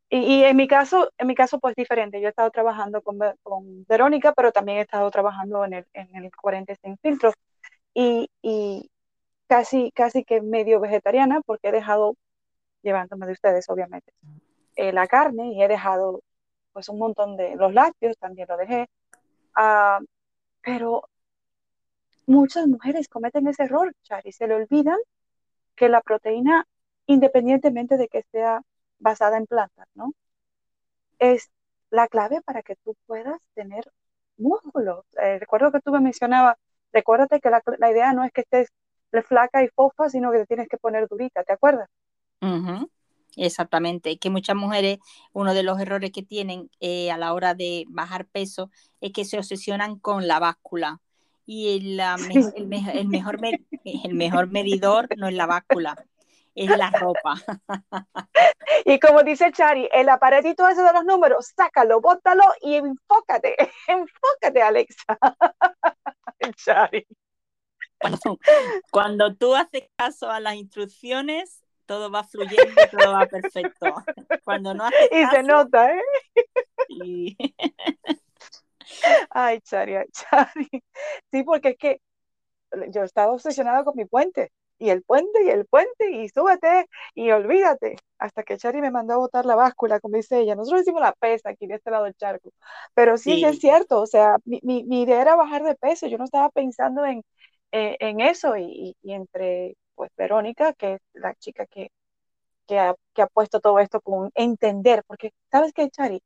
y, 0.09 0.45
en 0.45 0.57
mi 0.57 0.69
caso, 0.69 1.11
en 1.19 1.27
mi 1.27 1.35
caso, 1.35 1.59
pues 1.59 1.75
diferente. 1.75 2.21
Yo 2.21 2.29
he 2.29 2.31
estado 2.31 2.51
trabajando 2.51 3.03
con, 3.03 3.19
con 3.43 3.85
Verónica, 3.87 4.33
pero 4.35 4.53
también 4.53 4.79
he 4.79 4.83
estado 4.83 5.11
trabajando 5.11 5.65
en 5.65 5.75
el, 5.75 5.87
en 5.95 6.15
el 6.17 6.31
40 6.35 6.75
sin 6.77 6.97
filtro. 6.99 7.33
Y, 7.95 8.29
y, 8.43 8.91
casi, 9.47 9.91
casi 9.93 10.25
que 10.25 10.41
medio 10.43 10.81
vegetariana 10.81 11.41
porque 11.43 11.69
he 11.69 11.73
dejado, 11.73 12.17
llevándome 12.83 13.27
de 13.27 13.33
ustedes 13.33 13.69
obviamente, 13.69 14.13
eh, 14.77 14.93
la 14.93 15.07
carne 15.07 15.53
y 15.53 15.63
he 15.63 15.69
dejado 15.69 16.21
pues 16.73 16.89
un 16.89 16.99
montón 16.99 17.37
de 17.37 17.57
los 17.57 17.73
lácteos, 17.73 18.19
también 18.19 18.49
lo 18.49 18.57
dejé. 18.57 18.89
Ah, 19.55 20.01
pero 20.63 21.09
muchas 22.27 22.67
mujeres 22.67 23.09
cometen 23.09 23.49
ese 23.49 23.65
error, 23.65 23.93
Chari, 24.03 24.33
se 24.33 24.47
le 24.47 24.55
olvidan 24.55 24.99
que 25.75 25.89
la 25.89 26.01
proteína, 26.03 26.67
independientemente 27.07 27.97
de 27.97 28.09
que 28.09 28.23
sea 28.33 28.63
basada 28.99 29.37
en 29.37 29.47
plantas, 29.47 29.87
¿no? 29.95 30.13
Es 31.19 31.51
la 31.91 32.09
clave 32.09 32.41
para 32.43 32.63
que 32.63 32.77
tú 32.77 32.97
puedas 33.07 33.41
tener 33.55 33.91
músculos. 34.37 35.05
Eh, 35.23 35.39
recuerdo 35.39 35.73
que 35.73 35.81
tú 35.81 35.93
me 35.93 36.01
mencionabas, 36.01 36.57
recuérdate 36.93 37.41
que 37.41 37.51
la, 37.51 37.91
idea 37.91 38.13
no 38.13 38.25
es 38.25 38.33
que 38.33 38.43
estés 38.43 38.69
flaca 39.23 39.63
y 39.63 39.69
fofa, 39.69 40.11
sino 40.11 40.31
que 40.31 40.39
te 40.39 40.47
tienes 40.47 40.69
que 40.69 40.77
poner 40.77 41.09
durita, 41.09 41.43
¿te 41.43 41.55
acuerdas? 41.55 41.89
Exactamente, 43.37 44.19
que 44.19 44.31
muchas 44.31 44.57
mujeres, 44.57 44.99
uno 45.33 45.55
de 45.55 45.63
los 45.63 45.81
errores 45.81 46.11
que 46.11 46.23
tienen 46.23 46.71
eh, 46.81 47.11
a 47.11 47.17
la 47.17 47.33
hora 47.33 47.55
de 47.55 47.85
bajar 47.89 48.27
peso 48.27 48.71
es 49.01 49.13
que 49.13 49.25
se 49.25 49.39
obsesionan 49.39 49.99
con 49.99 50.27
la 50.27 50.39
báscula. 50.39 51.01
Y 51.47 51.77
el, 51.77 52.01
el, 52.57 52.67
mejor, 52.67 53.39
el 53.85 54.15
mejor 54.15 54.51
medidor 54.51 55.09
no 55.17 55.29
es 55.29 55.35
la 55.35 55.47
báscula, 55.47 55.97
es 56.57 56.77
la 56.77 56.91
ropa. 56.91 57.35
Y 58.85 58.99
como 58.99 59.23
dice 59.23 59.53
Chari, 59.53 59.89
el 59.93 60.09
aparatito 60.09 60.67
ese 60.69 60.83
de 60.83 60.93
los 60.93 61.05
números, 61.05 61.53
sácalo, 61.57 62.01
bótalo 62.01 62.45
y 62.61 62.77
enfócate, 62.77 63.57
enfócate, 63.89 64.63
Alexa. 64.63 65.19
Chari. 66.57 67.07
Cuando, 68.91 69.35
tú 69.35 69.55
haces 69.55 69.89
caso 69.97 70.31
a 70.31 70.41
las 70.41 70.55
instrucciones, 70.55 71.63
todo 71.87 72.11
va 72.11 72.25
fluyendo, 72.25 72.81
todo 72.91 73.13
va 73.13 73.27
perfecto. 73.27 73.95
Cuando 74.45 74.75
no 74.75 74.85
haces 74.85 75.09
Y 75.13 75.27
se 75.27 75.43
nota, 75.43 75.93
¿eh? 75.93 76.03
Ay, 79.31 79.61
Chari, 79.61 79.97
ay, 79.97 80.07
Chari. 80.13 80.69
Sí, 81.31 81.43
porque 81.45 81.71
es 81.71 81.79
que 81.79 82.01
yo 82.89 83.03
estaba 83.03 83.33
obsesionada 83.33 83.85
con 83.85 83.97
mi 83.97 84.05
puente 84.05 84.53
y 84.79 84.91
el 84.91 85.03
puente 85.03 85.45
y 85.45 85.51
el 85.51 85.67
puente 85.67 86.11
y 86.11 86.29
súbete 86.29 86.87
y 87.15 87.31
olvídate. 87.31 87.97
Hasta 88.19 88.43
que 88.43 88.57
Chari 88.59 88.81
me 88.81 88.91
mandó 88.91 89.15
a 89.15 89.17
botar 89.19 89.47
la 89.47 89.57
báscula, 89.57 90.01
como 90.01 90.17
dice 90.17 90.39
ella. 90.41 90.55
Nosotros 90.55 90.83
hicimos 90.83 91.03
la 91.03 91.13
pesa 91.13 91.51
aquí 91.51 91.67
de 91.67 91.75
este 91.77 91.91
lado 91.91 92.05
del 92.05 92.15
charco. 92.17 92.51
Pero 92.95 93.19
sí, 93.19 93.45
es 93.45 93.59
cierto, 93.59 94.01
o 94.01 94.07
sea, 94.07 94.37
mi, 94.45 94.61
mi, 94.63 95.03
idea 95.03 95.21
era 95.23 95.37
bajar 95.37 95.63
de 95.65 95.75
peso. 95.77 96.07
Yo 96.07 96.19
no 96.19 96.25
estaba 96.25 96.51
pensando 96.51 97.05
en, 97.05 97.23
eh, 97.73 97.97
en 98.01 98.21
eso 98.21 98.57
y, 98.57 98.97
y, 99.03 99.13
entre, 99.13 99.77
pues, 99.95 100.11
Verónica, 100.17 100.73
que 100.75 100.95
es 100.95 101.01
la 101.15 101.35
chica 101.35 101.67
que, 101.67 101.91
que, 102.67 102.79
ha, 102.79 102.95
que 103.15 103.23
ha 103.23 103.27
puesto 103.29 103.61
todo 103.61 103.79
esto 103.81 104.01
con 104.01 104.31
entender. 104.35 105.03
Porque, 105.07 105.33
¿sabes 105.51 105.73
qué, 105.73 105.91
Chari? 105.91 106.23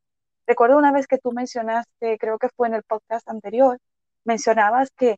Recuerdo 0.46 0.78
una 0.78 0.92
vez 0.92 1.06
que 1.06 1.18
tú 1.18 1.32
mencionaste, 1.32 2.18
creo 2.18 2.38
que 2.38 2.48
fue 2.56 2.68
en 2.68 2.74
el 2.74 2.82
podcast 2.84 3.28
anterior, 3.28 3.78
mencionabas 4.24 4.90
que 4.92 5.16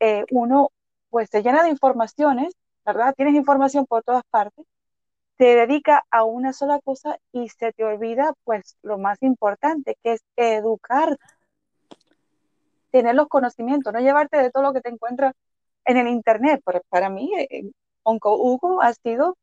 eh, 0.00 0.24
uno 0.30 0.70
pues 1.14 1.30
se 1.30 1.44
llena 1.44 1.62
de 1.62 1.68
informaciones, 1.68 2.56
¿verdad? 2.84 3.14
Tienes 3.16 3.36
información 3.36 3.86
por 3.86 4.02
todas 4.02 4.24
partes, 4.30 4.66
te 5.36 5.54
dedica 5.54 6.02
a 6.10 6.24
una 6.24 6.52
sola 6.52 6.80
cosa 6.80 7.18
y 7.30 7.50
se 7.50 7.72
te 7.72 7.84
olvida 7.84 8.34
pues 8.42 8.76
lo 8.82 8.98
más 8.98 9.22
importante, 9.22 9.96
que 10.02 10.14
es 10.14 10.24
educar, 10.34 11.16
tener 12.90 13.14
los 13.14 13.28
conocimientos, 13.28 13.92
no 13.92 14.00
llevarte 14.00 14.38
de 14.38 14.50
todo 14.50 14.64
lo 14.64 14.72
que 14.72 14.80
te 14.80 14.88
encuentras 14.88 15.34
en 15.84 15.98
el 15.98 16.08
Internet. 16.08 16.64
Para 16.88 17.10
mí, 17.10 17.30
eh, 17.38 17.70
Onco 18.02 18.34
Hugo 18.36 18.82
ha 18.82 18.92
sido 18.94 19.36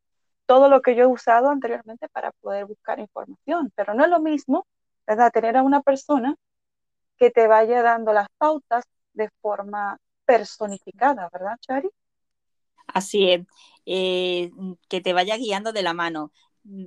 todo 0.48 0.68
lo 0.68 0.82
que 0.82 0.96
yo 0.96 1.06
he 1.06 1.08
usado 1.08 1.52
anteriormente 1.52 2.10
para 2.10 2.34
poder 2.42 2.66
buscar 2.66 3.00
información, 3.00 3.72
pero 3.76 3.94
no 3.94 4.04
es 4.04 4.10
lo 4.10 4.20
mismo, 4.20 4.66
¿verdad? 5.08 5.32
Tener 5.32 5.56
a 5.56 5.64
una 5.64 5.82
persona 5.82 6.36
que 7.18 7.32
te 7.32 7.48
vaya 7.48 7.82
dando 7.82 8.12
las 8.12 8.28
pautas 8.38 8.84
de 9.14 9.30
forma 9.40 9.98
personificada, 10.38 11.30
¿verdad, 11.32 11.58
Chari? 11.60 11.90
Así 12.88 13.30
es, 13.30 13.46
eh, 13.86 14.52
que 14.90 15.02
te 15.02 15.14
vaya 15.14 15.38
guiando 15.38 15.74
de 15.74 15.84
la 15.84 15.94
mano. 15.94 16.32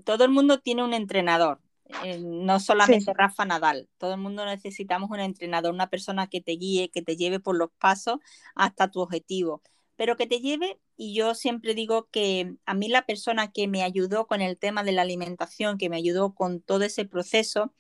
Todo 0.05 0.25
el 0.25 0.31
mundo 0.31 0.61
tiene 0.61 0.85
un 0.85 0.95
entrenador, 0.95 1.61
eh, 2.05 2.19
no 2.21 2.61
solamente 2.61 3.13
Rafa 3.13 3.45
Nadal, 3.45 3.89
todo 3.99 4.15
el 4.15 4.21
mundo 4.21 4.45
necesitamos 4.45 5.11
un 5.11 5.21
entrenador, 5.21 5.75
una 5.75 5.91
persona 5.91 6.29
que 6.29 6.41
te 6.41 6.53
guíe, 6.53 6.91
que 6.91 7.03
te 7.03 7.17
lleve 7.17 7.41
por 7.41 7.57
los 7.57 7.71
pasos 7.79 8.19
hasta 8.55 8.91
tu 8.91 9.01
objetivo, 9.01 9.63
pero 9.97 10.17
que 10.17 10.27
te 10.27 10.41
lleve, 10.41 10.79
y 10.97 11.15
yo 11.15 11.35
siempre 11.35 11.75
digo 11.75 12.09
que 12.11 12.55
a 12.67 12.75
mí 12.75 12.89
la 12.89 13.05
persona 13.05 13.51
que 13.51 13.69
me 13.69 13.83
ayudó 13.83 14.27
con 14.27 14.41
el 14.41 14.57
tema 14.57 14.85
de 14.85 14.93
la 14.93 15.03
alimentación, 15.03 15.77
que 15.77 15.91
me 15.91 15.97
ayudó 15.97 16.35
con 16.35 16.61
todo 16.61 16.85
ese 16.85 17.05
proceso, 17.05 17.73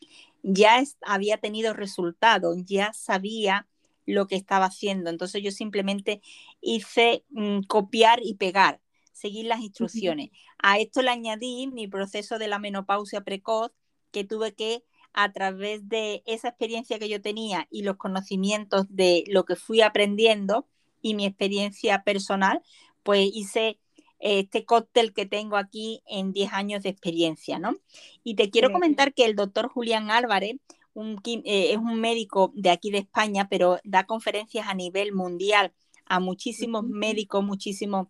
ya 0.42 0.83
había 1.03 1.38
tenido 1.38 1.72
resultados, 1.72 2.57
ya 2.64 2.92
sabía 2.92 3.66
lo 4.07 4.27
que 4.27 4.37
estaba 4.37 4.67
haciendo. 4.67 5.11
Entonces 5.11 5.43
yo 5.43 5.51
simplemente 5.51 6.21
hice 6.61 7.25
mm, 7.31 7.62
copiar 7.62 8.21
y 8.23 8.35
pegar, 8.35 8.81
seguir 9.12 9.47
las 9.47 9.61
instrucciones. 9.61 10.31
A 10.59 10.79
esto 10.79 11.03
le 11.03 11.11
añadí 11.11 11.67
mi 11.69 11.88
proceso 11.88 12.38
de 12.38 12.49
la 12.49 12.59
menopausia 12.59 13.23
precoz, 13.23 13.73
que 14.11 14.25
tuve 14.25 14.55
que 14.55 14.85
a 15.12 15.33
través 15.33 15.88
de 15.88 16.23
esa 16.27 16.49
experiencia 16.49 16.99
que 16.99 17.09
yo 17.09 17.23
tenía 17.23 17.69
y 17.71 17.83
los 17.83 17.97
conocimientos 17.97 18.87
de 18.88 19.25
lo 19.29 19.45
que 19.45 19.57
fui 19.57 19.81
aprendiendo 19.81 20.67
y 21.01 21.14
mi 21.14 21.25
experiencia 21.25 22.03
personal, 22.03 22.62
pues 23.03 23.31
hice 23.33 23.79
este 24.19 24.64
cóctel 24.64 25.12
que 25.12 25.27
tengo 25.27 25.57
aquí 25.57 26.03
en 26.07 26.33
10 26.33 26.53
años 26.53 26.83
de 26.83 26.88
experiencia, 26.88 27.59
¿no? 27.59 27.77
Y 28.23 28.37
te 28.37 28.51
quiero 28.51 28.73
comentar 28.73 29.12
que 29.12 29.27
el 29.27 29.37
doctor 29.37 29.69
Julián 29.69 30.11
Álvarez, 30.11 30.57
eh, 30.97 31.73
es 31.73 31.77
un 31.77 32.01
médico 32.01 32.53
de 32.55 32.71
aquí 32.71 32.91
de 32.91 32.99
España, 32.99 33.49
pero 33.49 33.79
da 33.85 34.05
conferencias 34.05 34.67
a 34.69 34.75
nivel 34.75 35.13
mundial 35.13 35.73
a 36.07 36.21
muchísimos 36.21 36.85
médicos, 36.85 37.43
muchísimos, 37.45 38.09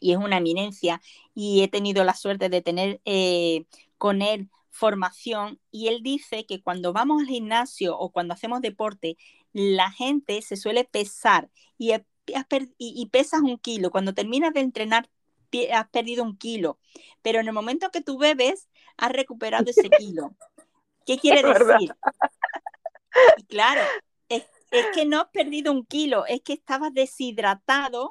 y 0.00 0.12
es 0.12 0.18
una 0.18 0.38
eminencia, 0.38 1.00
y 1.34 1.62
he 1.62 1.68
tenido 1.68 2.02
la 2.04 2.14
suerte 2.14 2.48
de 2.48 2.62
tener 2.62 3.00
eh, 3.04 3.66
con 3.98 4.22
él 4.22 4.48
formación, 4.70 5.60
y 5.70 5.88
él 5.88 6.02
dice 6.02 6.46
que 6.46 6.62
cuando 6.62 6.92
vamos 6.92 7.20
al 7.20 7.28
gimnasio 7.28 7.98
o 7.98 8.10
cuando 8.10 8.34
hacemos 8.34 8.60
deporte, 8.62 9.16
la 9.52 9.90
gente 9.90 10.40
se 10.42 10.56
suele 10.56 10.84
pesar 10.84 11.50
y, 11.76 11.92
y 12.78 13.06
pesas 13.06 13.40
un 13.40 13.58
kilo. 13.58 13.90
Cuando 13.90 14.14
terminas 14.14 14.54
de 14.54 14.60
entrenar, 14.60 15.10
has 15.72 15.88
perdido 15.88 16.22
un 16.22 16.36
kilo, 16.36 16.78
pero 17.22 17.40
en 17.40 17.48
el 17.48 17.52
momento 17.52 17.90
que 17.90 18.00
tú 18.00 18.18
bebes, 18.18 18.68
has 18.96 19.12
recuperado 19.12 19.70
ese 19.70 19.90
kilo. 19.98 20.36
¿Qué 21.10 21.18
quiere 21.20 21.42
decir? 21.42 21.92
claro, 23.48 23.80
es, 24.28 24.44
que 24.94 25.04
no 25.04 25.20
has 25.20 25.28
perdido 25.32 25.72
un 25.72 25.84
kilo, 25.84 26.24
es 26.26 26.40
que 26.42 26.52
estabas 26.52 26.94
deshidratado 26.94 28.08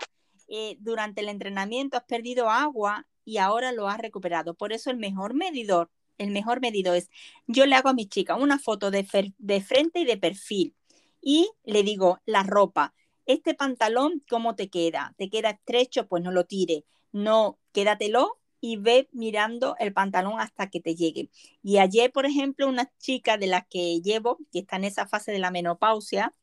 eh, 0.50 0.76
durante 0.80 1.22
el 1.22 1.30
entrenamiento, 1.30 1.96
has 1.96 2.04
perdido 2.04 2.50
agua 2.50 3.08
y 3.24 3.38
ahora 3.38 3.72
lo 3.72 3.88
has 3.88 4.00
recuperado. 4.00 4.54
Por 4.54 4.74
eso 4.74 4.92
el 4.92 4.98
mejor 4.98 5.34
medidor, 5.34 5.90
el 6.18 6.32
mejor 6.32 6.60
medidor 6.60 6.98
es, 6.98 7.10
yo 7.48 7.66
le 7.66 7.76
hago 7.76 7.88
a 7.88 7.94
mi 7.94 8.08
chica 8.08 8.36
una 8.36 8.60
foto 8.60 8.92
de, 8.92 9.08
de 9.38 9.62
frente 9.62 10.02
y 10.02 10.06
de 10.06 10.18
perfil 10.18 10.76
y 11.22 11.50
le 11.64 11.84
digo 11.84 12.20
la 12.26 12.44
ropa. 12.44 12.94
Este 13.26 13.54
pantalón, 13.54 14.24
¿cómo 14.30 14.56
te 14.56 14.70
queda? 14.70 15.14
¿Te 15.18 15.30
queda 15.30 15.52
estrecho? 15.52 16.08
Pues 16.08 16.22
no 16.22 16.32
lo 16.32 16.46
tire. 16.46 16.84
No, 17.14 17.60
quédatelo 17.72 18.40
y 18.62 18.78
ve 18.78 19.10
mirando 19.12 19.76
el 19.80 19.94
pantalón 19.94 20.40
hasta 20.40 20.70
que 20.70 20.80
te 20.80 20.96
llegue. 20.96 21.30
Y 21.64 21.78
ayer, 21.78 22.12
por 22.12 22.26
ejemplo, 22.26 22.68
una 22.68 22.92
chica 22.98 23.38
de 23.38 23.48
las 23.48 23.66
que 23.68 24.02
llevo, 24.02 24.38
que 24.52 24.60
está 24.60 24.76
en 24.76 24.86
esa 24.86 25.08
fase 25.08 25.32
de 25.32 25.40
la 25.40 25.52
menopausia, 25.52 26.34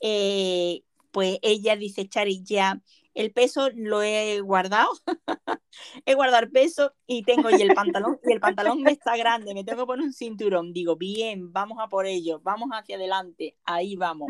eh, 0.00 0.82
pues 1.10 1.38
ella 1.42 1.76
dice, 1.76 2.08
Chari, 2.08 2.42
ya 2.44 2.80
el 3.14 3.32
peso 3.32 3.70
lo 3.74 4.02
he 4.02 4.40
guardado, 4.40 4.90
he 6.04 6.14
guardado 6.14 6.44
el 6.44 6.50
peso 6.50 6.92
y 7.06 7.22
tengo 7.22 7.50
y 7.50 7.62
el 7.62 7.74
pantalón, 7.74 8.18
y 8.22 8.32
el 8.32 8.40
pantalón 8.40 8.82
me 8.82 8.92
está 8.92 9.16
grande, 9.16 9.54
me 9.54 9.64
tengo 9.64 9.82
que 9.82 9.86
poner 9.86 10.04
un 10.04 10.12
cinturón. 10.12 10.72
Digo, 10.72 10.96
bien, 10.96 11.52
vamos 11.52 11.78
a 11.80 11.88
por 11.88 12.06
ello, 12.06 12.40
vamos 12.40 12.68
hacia 12.72 12.96
adelante, 12.96 13.56
ahí 13.64 13.96
vamos. 13.96 14.28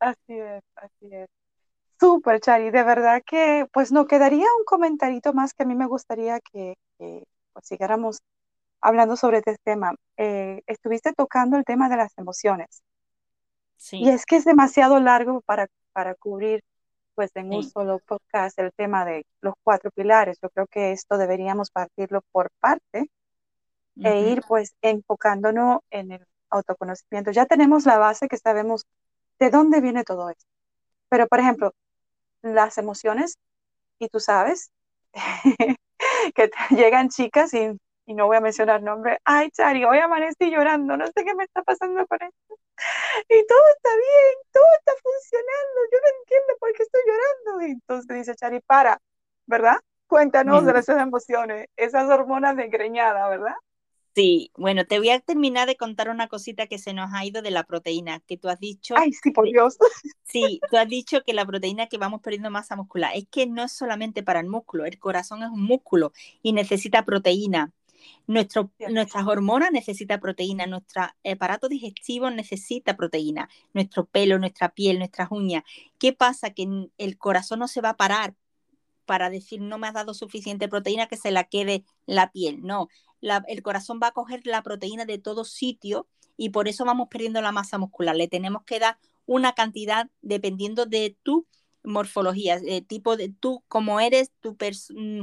Así 0.00 0.32
es, 0.32 0.64
así 0.74 1.06
es. 1.12 1.28
Súper, 2.02 2.40
Chari, 2.40 2.72
de 2.72 2.82
verdad 2.82 3.22
que 3.24 3.68
pues 3.72 3.92
no 3.92 4.08
quedaría 4.08 4.48
un 4.58 4.64
comentarito 4.64 5.32
más 5.34 5.54
que 5.54 5.62
a 5.62 5.66
mí 5.66 5.76
me 5.76 5.86
gustaría 5.86 6.40
que, 6.40 6.74
pues, 6.98 7.24
siguiéramos 7.62 8.18
hablando 8.80 9.16
sobre 9.16 9.38
este 9.38 9.56
tema. 9.62 9.94
Eh, 10.16 10.62
estuviste 10.66 11.12
tocando 11.12 11.56
el 11.56 11.64
tema 11.64 11.88
de 11.88 11.96
las 11.98 12.12
emociones. 12.18 12.82
Sí. 13.76 13.98
Y 13.98 14.08
es 14.08 14.26
que 14.26 14.34
es 14.34 14.44
demasiado 14.44 14.98
largo 14.98 15.42
para, 15.42 15.68
para 15.92 16.16
cubrir 16.16 16.64
pues 17.14 17.30
en 17.36 17.54
un 17.54 17.62
solo 17.62 18.00
podcast 18.00 18.58
el 18.58 18.72
tema 18.72 19.04
de 19.04 19.24
los 19.40 19.54
cuatro 19.62 19.92
pilares. 19.92 20.40
Yo 20.42 20.50
creo 20.50 20.66
que 20.66 20.90
esto 20.90 21.16
deberíamos 21.18 21.70
partirlo 21.70 22.22
por 22.32 22.50
parte 22.58 23.12
e 24.02 24.20
ir 24.22 24.42
pues 24.48 24.74
enfocándonos 24.82 25.82
en 25.90 26.10
el 26.10 26.26
autoconocimiento. 26.50 27.30
Ya 27.30 27.46
tenemos 27.46 27.86
la 27.86 27.98
base 27.98 28.26
que 28.26 28.38
sabemos 28.38 28.86
de 29.38 29.50
dónde 29.50 29.80
viene 29.80 30.02
todo 30.02 30.30
esto. 30.30 30.50
Pero, 31.08 31.28
por 31.28 31.40
ejemplo, 31.40 31.74
las 32.42 32.78
emociones 32.78 33.38
y 33.98 34.08
tú 34.08 34.20
sabes 34.20 34.70
que 36.34 36.50
llegan 36.70 37.08
chicas 37.08 37.54
y, 37.54 37.70
y, 38.06 38.14
no 38.14 38.26
voy 38.26 38.36
a 38.36 38.40
mencionar 38.40 38.82
nombre, 38.82 39.18
ay 39.24 39.50
Chari, 39.50 39.84
hoy 39.84 39.98
amanecí 39.98 40.50
llorando, 40.50 40.96
no 40.96 41.06
sé 41.06 41.24
qué 41.24 41.34
me 41.34 41.44
está 41.44 41.62
pasando 41.62 42.06
con 42.06 42.18
esto. 42.22 42.58
Y 43.28 43.46
todo 43.46 43.60
está 43.76 43.90
bien, 43.94 44.34
todo 44.52 44.64
está 44.78 44.92
funcionando, 45.02 45.80
yo 45.92 45.98
no 46.00 46.18
entiendo 46.18 46.54
por 46.58 46.72
qué 46.72 46.82
estoy 46.82 47.00
llorando. 47.06 47.66
Y 47.66 47.70
entonces 47.72 48.16
dice 48.16 48.34
Chari, 48.34 48.60
para, 48.60 48.98
¿verdad? 49.46 49.76
Cuéntanos 50.06 50.64
de 50.64 50.78
esas 50.78 51.00
emociones, 51.00 51.68
esas 51.76 52.08
hormonas 52.10 52.56
de 52.56 52.68
greñada, 52.68 53.28
¿verdad? 53.28 53.54
Sí, 54.14 54.50
bueno, 54.56 54.84
te 54.84 54.98
voy 54.98 55.08
a 55.08 55.20
terminar 55.20 55.66
de 55.66 55.76
contar 55.76 56.10
una 56.10 56.28
cosita 56.28 56.66
que 56.66 56.78
se 56.78 56.92
nos 56.92 57.10
ha 57.14 57.24
ido 57.24 57.40
de 57.40 57.50
la 57.50 57.64
proteína, 57.64 58.20
que 58.20 58.36
tú 58.36 58.48
has 58.48 58.60
dicho. 58.60 58.94
Ay, 58.98 59.12
sí, 59.12 59.30
por 59.30 59.46
Dios. 59.46 59.78
Sí, 60.24 60.60
tú 60.70 60.78
has 60.78 60.88
dicho 60.88 61.22
que 61.24 61.34
la 61.34 61.44
proteína 61.44 61.88
que 61.88 61.98
vamos 61.98 62.22
perdiendo 62.22 62.48
masa 62.48 62.74
muscular, 62.74 63.12
es 63.14 63.26
que 63.30 63.46
no 63.46 63.64
es 63.64 63.72
solamente 63.72 64.22
para 64.22 64.40
el 64.40 64.46
músculo, 64.46 64.86
el 64.86 64.98
corazón 64.98 65.42
es 65.42 65.50
un 65.50 65.62
músculo 65.62 66.12
y 66.42 66.54
necesita 66.54 67.04
proteína. 67.04 67.70
Nuestro, 68.26 68.72
nuestras 68.88 69.26
hormonas 69.26 69.72
necesitan 69.72 70.20
proteína, 70.20 70.66
nuestro 70.66 71.02
aparato 71.30 71.68
digestivo 71.68 72.30
necesita 72.30 72.96
proteína, 72.96 73.50
nuestro 73.74 74.06
pelo, 74.06 74.38
nuestra 74.38 74.70
piel, 74.70 74.98
nuestras 74.98 75.30
uñas. 75.30 75.64
¿Qué 75.98 76.14
pasa? 76.14 76.50
Que 76.50 76.66
el 76.96 77.18
corazón 77.18 77.58
no 77.58 77.68
se 77.68 77.82
va 77.82 77.90
a 77.90 77.96
parar 77.98 78.34
para 79.04 79.30
decir 79.30 79.60
no 79.60 79.78
me 79.78 79.88
has 79.88 79.94
dado 79.94 80.14
suficiente 80.14 80.68
proteína 80.68 81.06
que 81.06 81.16
se 81.16 81.30
la 81.30 81.44
quede 81.44 81.84
la 82.06 82.30
piel. 82.32 82.62
No, 82.62 82.88
el 83.20 83.62
corazón 83.62 84.00
va 84.02 84.08
a 84.08 84.12
coger 84.12 84.42
la 84.44 84.62
proteína 84.62 85.04
de 85.04 85.18
todo 85.18 85.44
sitio 85.44 86.06
y 86.36 86.50
por 86.50 86.68
eso 86.68 86.84
vamos 86.84 87.08
perdiendo 87.08 87.40
la 87.40 87.52
masa 87.52 87.78
muscular. 87.78 88.16
Le 88.16 88.28
tenemos 88.28 88.62
que 88.64 88.78
dar 88.78 88.98
una 89.26 89.52
cantidad 89.52 90.10
dependiendo 90.22 90.86
de 90.86 91.16
tu 91.22 91.46
morfología, 91.84 92.60
de 92.60 92.80
tipo 92.80 93.16
de 93.16 93.28
tú 93.28 93.62
cómo 93.68 94.00
eres, 94.00 94.30
tu 94.40 94.52
mm, 94.52 95.22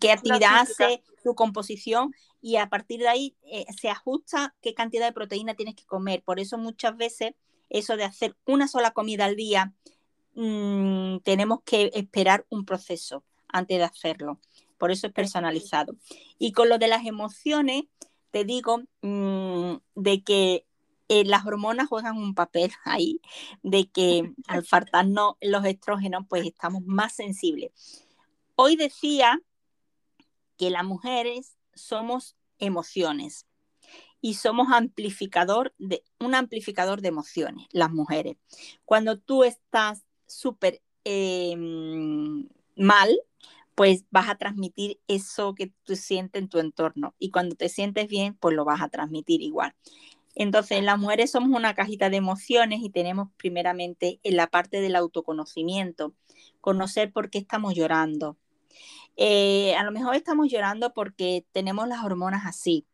qué 0.00 0.12
actividad 0.12 0.60
hace, 0.60 1.02
tu 1.22 1.34
composición 1.34 2.12
y 2.40 2.56
a 2.56 2.68
partir 2.68 3.00
de 3.00 3.08
ahí 3.08 3.36
eh, 3.42 3.66
se 3.78 3.90
ajusta 3.90 4.54
qué 4.62 4.74
cantidad 4.74 5.06
de 5.06 5.12
proteína 5.12 5.54
tienes 5.54 5.74
que 5.74 5.84
comer. 5.84 6.22
Por 6.22 6.40
eso 6.40 6.56
muchas 6.56 6.96
veces 6.96 7.32
eso 7.68 7.96
de 7.96 8.04
hacer 8.04 8.36
una 8.46 8.68
sola 8.68 8.92
comida 8.92 9.26
al 9.26 9.36
día, 9.36 9.74
mm, 10.38 11.18
tenemos 11.24 11.60
que 11.64 11.90
esperar 11.94 12.46
un 12.48 12.64
proceso 12.64 13.24
antes 13.48 13.78
de 13.78 13.84
hacerlo 13.84 14.40
por 14.78 14.92
eso 14.92 15.08
es 15.08 15.12
personalizado. 15.12 15.96
Y 16.38 16.52
con 16.52 16.68
lo 16.68 16.78
de 16.78 16.88
las 16.88 17.04
emociones, 17.04 17.82
te 18.30 18.44
digo 18.44 18.82
mm, 19.02 19.76
de 19.96 20.22
que 20.22 20.64
eh, 21.08 21.24
las 21.24 21.44
hormonas 21.44 21.88
juegan 21.88 22.16
un 22.16 22.34
papel 22.34 22.70
ahí, 22.84 23.20
de 23.62 23.88
que 23.88 24.32
al 24.46 24.64
faltarnos 24.64 25.34
los 25.40 25.64
estrógenos, 25.64 26.24
pues 26.28 26.46
estamos 26.46 26.82
más 26.86 27.12
sensibles. 27.12 28.06
Hoy 28.54 28.76
decía 28.76 29.40
que 30.56 30.70
las 30.70 30.84
mujeres 30.84 31.56
somos 31.74 32.36
emociones 32.58 33.46
y 34.20 34.34
somos 34.34 34.68
amplificador 34.72 35.74
de 35.78 36.02
un 36.18 36.34
amplificador 36.34 37.00
de 37.00 37.08
emociones, 37.08 37.68
las 37.70 37.90
mujeres. 37.92 38.36
Cuando 38.84 39.16
tú 39.16 39.44
estás 39.44 40.04
súper 40.28 40.80
em, 41.04 42.48
mal, 42.76 43.20
pues 43.74 44.04
vas 44.10 44.28
a 44.28 44.36
transmitir 44.36 45.00
eso 45.08 45.54
que 45.54 45.72
tú 45.84 45.96
sientes 45.96 46.42
en 46.42 46.48
tu 46.48 46.58
entorno. 46.58 47.14
Y 47.18 47.30
cuando 47.30 47.56
te 47.56 47.68
sientes 47.68 48.08
bien, 48.08 48.34
pues 48.34 48.54
lo 48.54 48.64
vas 48.64 48.82
a 48.82 48.88
transmitir 48.88 49.42
igual. 49.42 49.74
Entonces, 50.34 50.82
las 50.84 50.98
mujeres 50.98 51.32
somos 51.32 51.56
una 51.56 51.74
cajita 51.74 52.10
de 52.10 52.18
emociones 52.18 52.80
y 52.82 52.90
tenemos 52.90 53.28
primeramente 53.36 54.20
en 54.22 54.36
la 54.36 54.46
parte 54.46 54.80
del 54.80 54.94
autoconocimiento, 54.96 56.14
conocer 56.60 57.12
por 57.12 57.30
qué 57.30 57.38
estamos 57.38 57.74
llorando. 57.74 58.36
Eh, 59.16 59.74
a 59.74 59.82
lo 59.82 59.90
mejor 59.90 60.14
estamos 60.14 60.48
llorando 60.48 60.94
porque 60.94 61.44
tenemos 61.50 61.88
las 61.88 62.04
hormonas 62.04 62.46
así 62.46 62.86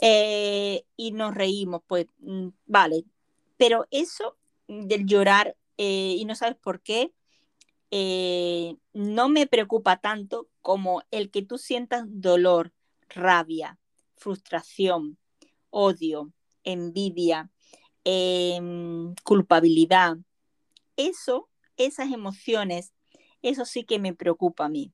eh, 0.00 0.84
y 0.96 1.12
nos 1.12 1.34
reímos, 1.34 1.82
pues 1.86 2.06
mm, 2.20 2.48
vale, 2.66 3.04
pero 3.58 3.86
eso 3.90 4.38
del 4.68 5.04
llorar 5.04 5.56
eh, 5.82 6.16
y 6.18 6.26
no 6.26 6.34
sabes 6.34 6.58
por 6.58 6.82
qué, 6.82 7.14
eh, 7.90 8.76
no 8.92 9.30
me 9.30 9.46
preocupa 9.46 9.96
tanto 9.96 10.46
como 10.60 11.02
el 11.10 11.30
que 11.30 11.40
tú 11.40 11.56
sientas 11.56 12.04
dolor, 12.06 12.74
rabia, 13.08 13.78
frustración, 14.14 15.16
odio, 15.70 16.34
envidia, 16.64 17.50
em, 18.04 19.14
culpabilidad. 19.24 20.18
Eso, 20.96 21.48
esas 21.78 22.12
emociones, 22.12 22.92
eso 23.40 23.64
sí 23.64 23.84
que 23.84 23.98
me 23.98 24.12
preocupa 24.12 24.66
a 24.66 24.68
mí, 24.68 24.92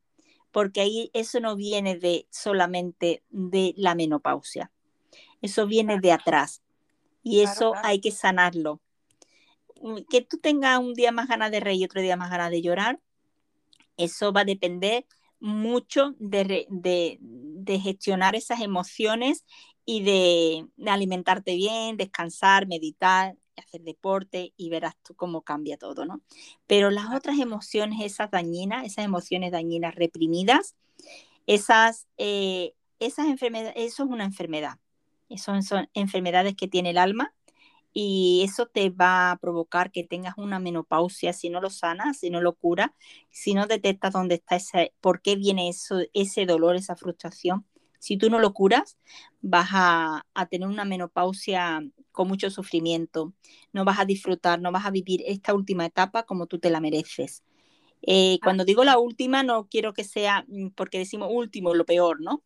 porque 0.53 0.83
ahí 0.83 1.11
eso 1.15 1.41
no 1.41 1.57
viene 1.57 1.97
de 1.97 2.29
solamente 2.31 3.25
de 3.31 3.75
la 3.77 3.97
menopausia, 3.97 4.71
eso 5.43 5.67
viene 5.67 5.99
de 5.99 6.13
atrás 6.13 6.63
y 7.25 7.41
eso 7.41 7.75
hay 7.83 8.01
que 8.01 8.13
sanarlo 8.13 8.81
que 10.09 10.23
tú 10.23 10.39
tengas 10.39 10.79
un 10.79 10.95
día 10.95 11.13
más 11.13 11.29
ganas 11.29 11.51
de 11.51 11.61
reír 11.61 11.83
y 11.83 11.85
otro 11.85 12.01
día 12.01 12.17
más 12.17 12.31
ganas 12.31 12.51
de 12.51 12.63
llorar, 12.63 13.01
eso 13.97 14.33
va 14.33 14.43
a 14.43 14.45
depender 14.45 15.07
mucho 15.41 16.15
de, 16.19 16.67
gestionar 17.83 18.35
esas 18.35 18.61
emociones 18.61 19.45
y 19.85 20.03
de, 20.03 20.67
alimentarte 20.87 21.55
bien, 21.55 21.97
descansar, 21.97 22.67
meditar, 22.67 23.37
hacer 23.57 23.83
deporte 23.83 24.53
y 24.57 24.69
verás 24.69 24.95
tú 25.03 25.15
cómo 25.15 25.43
cambia 25.43 25.79
todo, 25.79 26.05
¿no? 26.05 26.21
Pero 26.67 26.91
las 26.91 27.15
otras 27.15 27.39
emociones, 27.39 28.01
esas 28.05 28.31
dañinas, 28.31 28.85
esas 28.85 29.05
emociones 29.05 29.53
dañinas 29.53 29.95
reprimidas, 29.95 30.75
esas, 31.47 32.07
eh, 32.19 32.75
esas 32.99 33.27
enfermedades, 33.27 33.75
eso 33.77 34.05
es 34.05 34.11
una 34.11 34.25
enfermedad. 34.25 34.79
Eso 35.29 35.61
son 35.63 35.89
enfermedades 35.95 36.55
que 36.55 36.69
tiene 36.69 36.91
el 36.91 36.99
alma 36.99 37.33
y 37.99 38.43
eso 38.45 38.67
te 38.67 38.91
va 38.91 39.31
a 39.31 39.39
provocar 39.39 39.91
que 39.91 40.05
tengas 40.05 40.35
una 40.37 40.59
menopausia 40.59 41.33
si 41.33 41.49
no 41.49 41.63
lo 41.63 41.71
sanas, 41.71 42.19
si 42.19 42.29
no 42.29 42.43
lo 42.43 42.53
curas, 42.55 42.91
si 43.31 43.55
no 43.55 43.67
detectas 43.67 44.13
dónde 44.13 44.35
está 44.35 44.57
ese, 44.57 44.93
por 45.01 45.23
qué 45.23 45.35
viene 45.35 45.71
eso, 45.71 46.01
ese 46.13 46.45
dolor, 46.45 46.77
esa 46.77 46.95
frustración. 46.95 47.65
Si 47.99 48.19
tú 48.19 48.29
no 48.29 48.39
lo 48.39 48.53
curas, 48.53 48.99
vas 49.41 49.71
a, 49.73 50.27
a 50.35 50.47
tener 50.47 50.69
una 50.69 50.85
menopausia 50.85 51.81
con 52.13 52.29
mucho 52.29 52.51
sufrimiento, 52.51 53.33
no 53.73 53.87
vas 53.87 53.99
a 53.99 54.05
disfrutar, 54.05 54.61
no 54.61 54.73
vas 54.73 54.85
a 54.85 54.91
vivir 54.91 55.23
esta 55.27 55.55
última 55.55 55.87
etapa 55.87 56.25
como 56.25 56.47
tú 56.47 56.59
te 56.59 56.69
la 56.69 56.81
mereces. 56.81 57.45
Eh, 58.03 58.39
cuando 58.43 58.65
digo 58.65 58.85
la 58.85 58.99
última, 58.99 59.43
no 59.43 59.67
quiero 59.69 59.93
que 59.93 60.05
sea, 60.05 60.45
mm, 60.49 60.69
porque 60.71 60.99
decimos 60.99 61.29
último, 61.33 61.75
lo 61.75 61.85
peor, 61.85 62.21
¿no? 62.21 62.43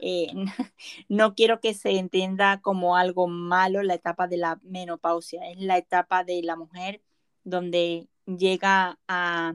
Eh, 0.00 0.26
no 1.08 1.34
quiero 1.34 1.60
que 1.60 1.74
se 1.74 1.98
entienda 1.98 2.60
como 2.60 2.96
algo 2.96 3.28
malo 3.28 3.82
la 3.82 3.94
etapa 3.94 4.26
de 4.26 4.38
la 4.38 4.58
menopausia, 4.62 5.50
es 5.50 5.60
la 5.60 5.78
etapa 5.78 6.24
de 6.24 6.42
la 6.42 6.56
mujer 6.56 7.00
donde 7.44 8.08
llega 8.26 8.98
a 9.06 9.54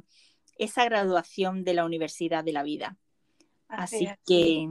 esa 0.57 0.85
graduación 0.85 1.63
de 1.63 1.73
la 1.73 1.85
universidad 1.85 2.43
de 2.43 2.53
la 2.53 2.63
vida. 2.63 2.97
Así, 3.67 4.07
que... 4.25 4.67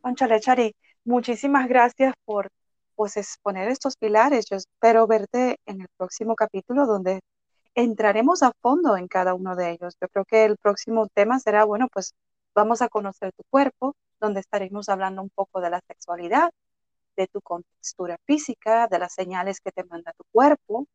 Conchale, 0.00 0.40
Chari, 0.40 0.74
muchísimas 1.04 1.68
gracias 1.68 2.14
por 2.24 2.50
pues 2.96 3.16
exponer 3.16 3.68
estos 3.68 3.96
pilares. 3.96 4.46
Yo 4.50 4.56
espero 4.56 5.06
verte 5.06 5.58
en 5.66 5.82
el 5.82 5.88
próximo 5.96 6.34
capítulo 6.34 6.86
donde 6.86 7.20
entraremos 7.74 8.42
a 8.42 8.52
fondo 8.60 8.96
en 8.96 9.08
cada 9.08 9.34
uno 9.34 9.56
de 9.56 9.72
ellos. 9.72 9.96
Yo 10.00 10.08
creo 10.08 10.24
que 10.24 10.44
el 10.44 10.56
próximo 10.56 11.06
tema 11.08 11.38
será, 11.40 11.64
bueno, 11.64 11.88
pues 11.92 12.14
vamos 12.54 12.82
a 12.82 12.88
conocer 12.88 13.32
tu 13.32 13.42
cuerpo, 13.50 13.96
donde 14.20 14.40
estaremos 14.40 14.88
hablando 14.88 15.22
un 15.22 15.30
poco 15.30 15.60
de 15.60 15.70
la 15.70 15.80
sexualidad, 15.86 16.50
de 17.16 17.26
tu 17.28 17.40
contextura 17.42 18.18
física, 18.26 18.88
de 18.88 18.98
las 18.98 19.14
señales 19.14 19.60
que 19.60 19.72
te 19.72 19.84
manda 19.84 20.12
tu 20.14 20.24
cuerpo, 20.32 20.86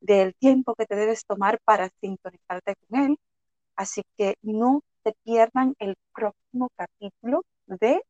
del 0.00 0.34
tiempo 0.34 0.74
que 0.74 0.86
te 0.86 0.96
debes 0.96 1.24
tomar 1.26 1.60
para 1.64 1.90
sintonizarte 2.00 2.74
con 2.76 3.00
él. 3.00 3.18
Así 3.76 4.02
que 4.16 4.36
no 4.42 4.82
te 5.02 5.14
pierdan 5.24 5.74
el 5.78 5.96
próximo 6.14 6.70
capítulo 6.76 7.44
de 7.66 8.02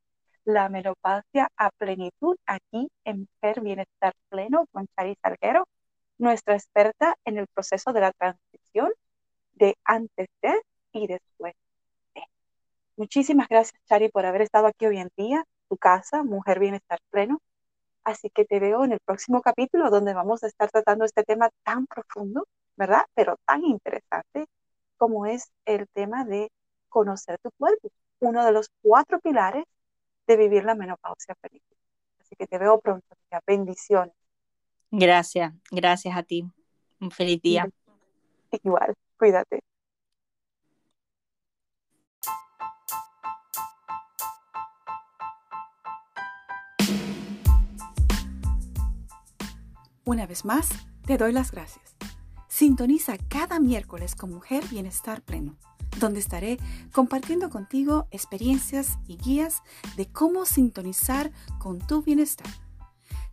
la 0.45 0.69
menopausia 0.69 1.49
a 1.57 1.71
plenitud 1.71 2.37
aquí 2.47 2.89
en 3.05 3.29
Per 3.41 3.61
Bienestar 3.61 4.15
Pleno 4.31 4.67
con 4.73 4.87
Chari 4.97 5.17
Salguero 5.23 5.67
nuestra 6.19 6.55
experta 6.55 7.17
en 7.25 7.39
el 7.39 7.47
proceso 7.49 7.93
de 7.93 8.01
la 8.01 8.13
transición 8.13 8.93
de 9.55 9.77
antes 9.85 10.29
de 10.43 10.61
y 10.93 11.07
después 11.07 11.55
de. 12.15 12.23
Muchísimas 12.97 13.49
gracias, 13.49 13.81
Chari, 13.89 14.09
por 14.11 14.27
haber 14.27 14.43
estado 14.43 14.67
aquí 14.69 14.87
hoy 14.87 14.99
en 14.99 15.11
día, 15.17 15.45
tu 15.69 15.77
casa, 15.79 16.23
Mujer 16.25 16.59
Bienestar 16.61 17.01
Pleno. 17.11 17.41
Así 18.05 18.31
que 18.31 18.45
te 18.45 18.61
veo 18.61 18.85
en 18.85 18.93
el 18.93 19.01
próximo 19.05 19.43
capítulo 19.43 19.91
donde 19.91 20.15
vamos 20.15 20.43
a 20.45 20.49
estar 20.49 20.71
tratando 20.71 21.05
este 21.05 21.25
tema 21.25 21.51
tan 21.65 21.87
profundo, 21.87 22.47
¿verdad? 22.77 23.03
Pero 23.15 23.37
tan 23.47 23.65
interesante 23.65 24.47
como 24.97 25.27
es 25.27 25.51
el 25.67 25.89
tema 25.95 26.25
de 26.25 26.51
conocer 26.89 27.39
tu 27.41 27.51
cuerpo, 27.59 27.91
uno 28.21 28.45
de 28.45 28.53
los 28.53 28.71
cuatro 28.83 29.21
pilares 29.21 29.65
de 30.27 30.37
vivir 30.37 30.65
la 30.65 30.75
menopausia 30.75 31.35
feliz. 31.43 31.63
Así 32.21 32.37
que 32.37 32.47
te 32.47 32.59
veo 32.59 32.81
pronto. 32.81 33.07
Bendiciones. 33.47 34.18
Gracias, 34.91 35.53
gracias 35.71 36.17
a 36.17 36.23
ti. 36.23 36.45
Un 37.01 37.11
feliz 37.11 37.41
día. 37.43 37.69
Igual, 38.51 38.95
cuídate. 39.19 39.61
Una 50.05 50.27
vez 50.27 50.47
más, 50.47 50.71
te 51.05 51.19
doy 51.19 51.33
las 51.33 51.53
gracias. 51.53 51.95
Sintoniza 52.49 53.19
cada 53.29 53.61
miércoles 53.61 54.15
con 54.15 54.33
Mujer 54.33 54.65
Bienestar 54.71 55.21
Pleno, 55.21 55.59
donde 56.01 56.19
estaré 56.19 56.57
compartiendo 56.93 57.51
contigo 57.51 58.09
experiencias 58.11 58.99
y 59.07 59.19
guías 59.19 59.63
de 59.99 60.11
cómo 60.11 60.47
sintonizar 60.47 61.31
con 61.59 61.87
tu 61.87 62.03
bienestar. 62.03 62.49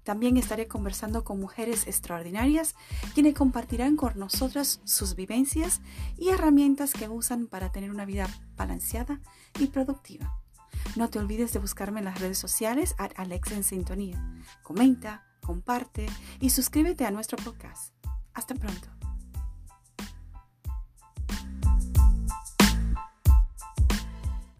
También 0.06 0.38
estaré 0.38 0.68
conversando 0.68 1.24
con 1.24 1.40
mujeres 1.40 1.88
extraordinarias 1.88 2.76
quienes 3.16 3.34
compartirán 3.34 3.98
con 3.98 4.18
nosotras 4.18 4.80
sus 4.86 5.16
vivencias 5.16 5.82
y 6.16 6.30
herramientas 6.30 6.94
que 6.94 7.10
usan 7.10 7.48
para 7.48 7.72
tener 7.72 7.90
una 7.90 8.06
vida 8.06 8.30
balanceada 8.56 9.20
y 9.60 9.68
productiva. 9.68 10.40
No 10.96 11.10
te 11.10 11.18
olvides 11.18 11.54
de 11.54 11.60
buscarme 11.60 12.00
en 12.00 12.06
las 12.06 12.20
redes 12.22 12.38
sociales 12.38 12.94
a 13.00 13.06
Alexa 13.20 13.56
en 13.56 13.64
Sintonía. 13.64 14.24
Comenta, 14.62 15.26
comparte 15.42 16.06
y 16.40 16.52
suscríbete 16.52 17.06
a 17.06 17.12
nuestro 17.12 17.38
podcast. 17.44 17.92
Hasta 18.34 18.54
pronto. 18.54 18.95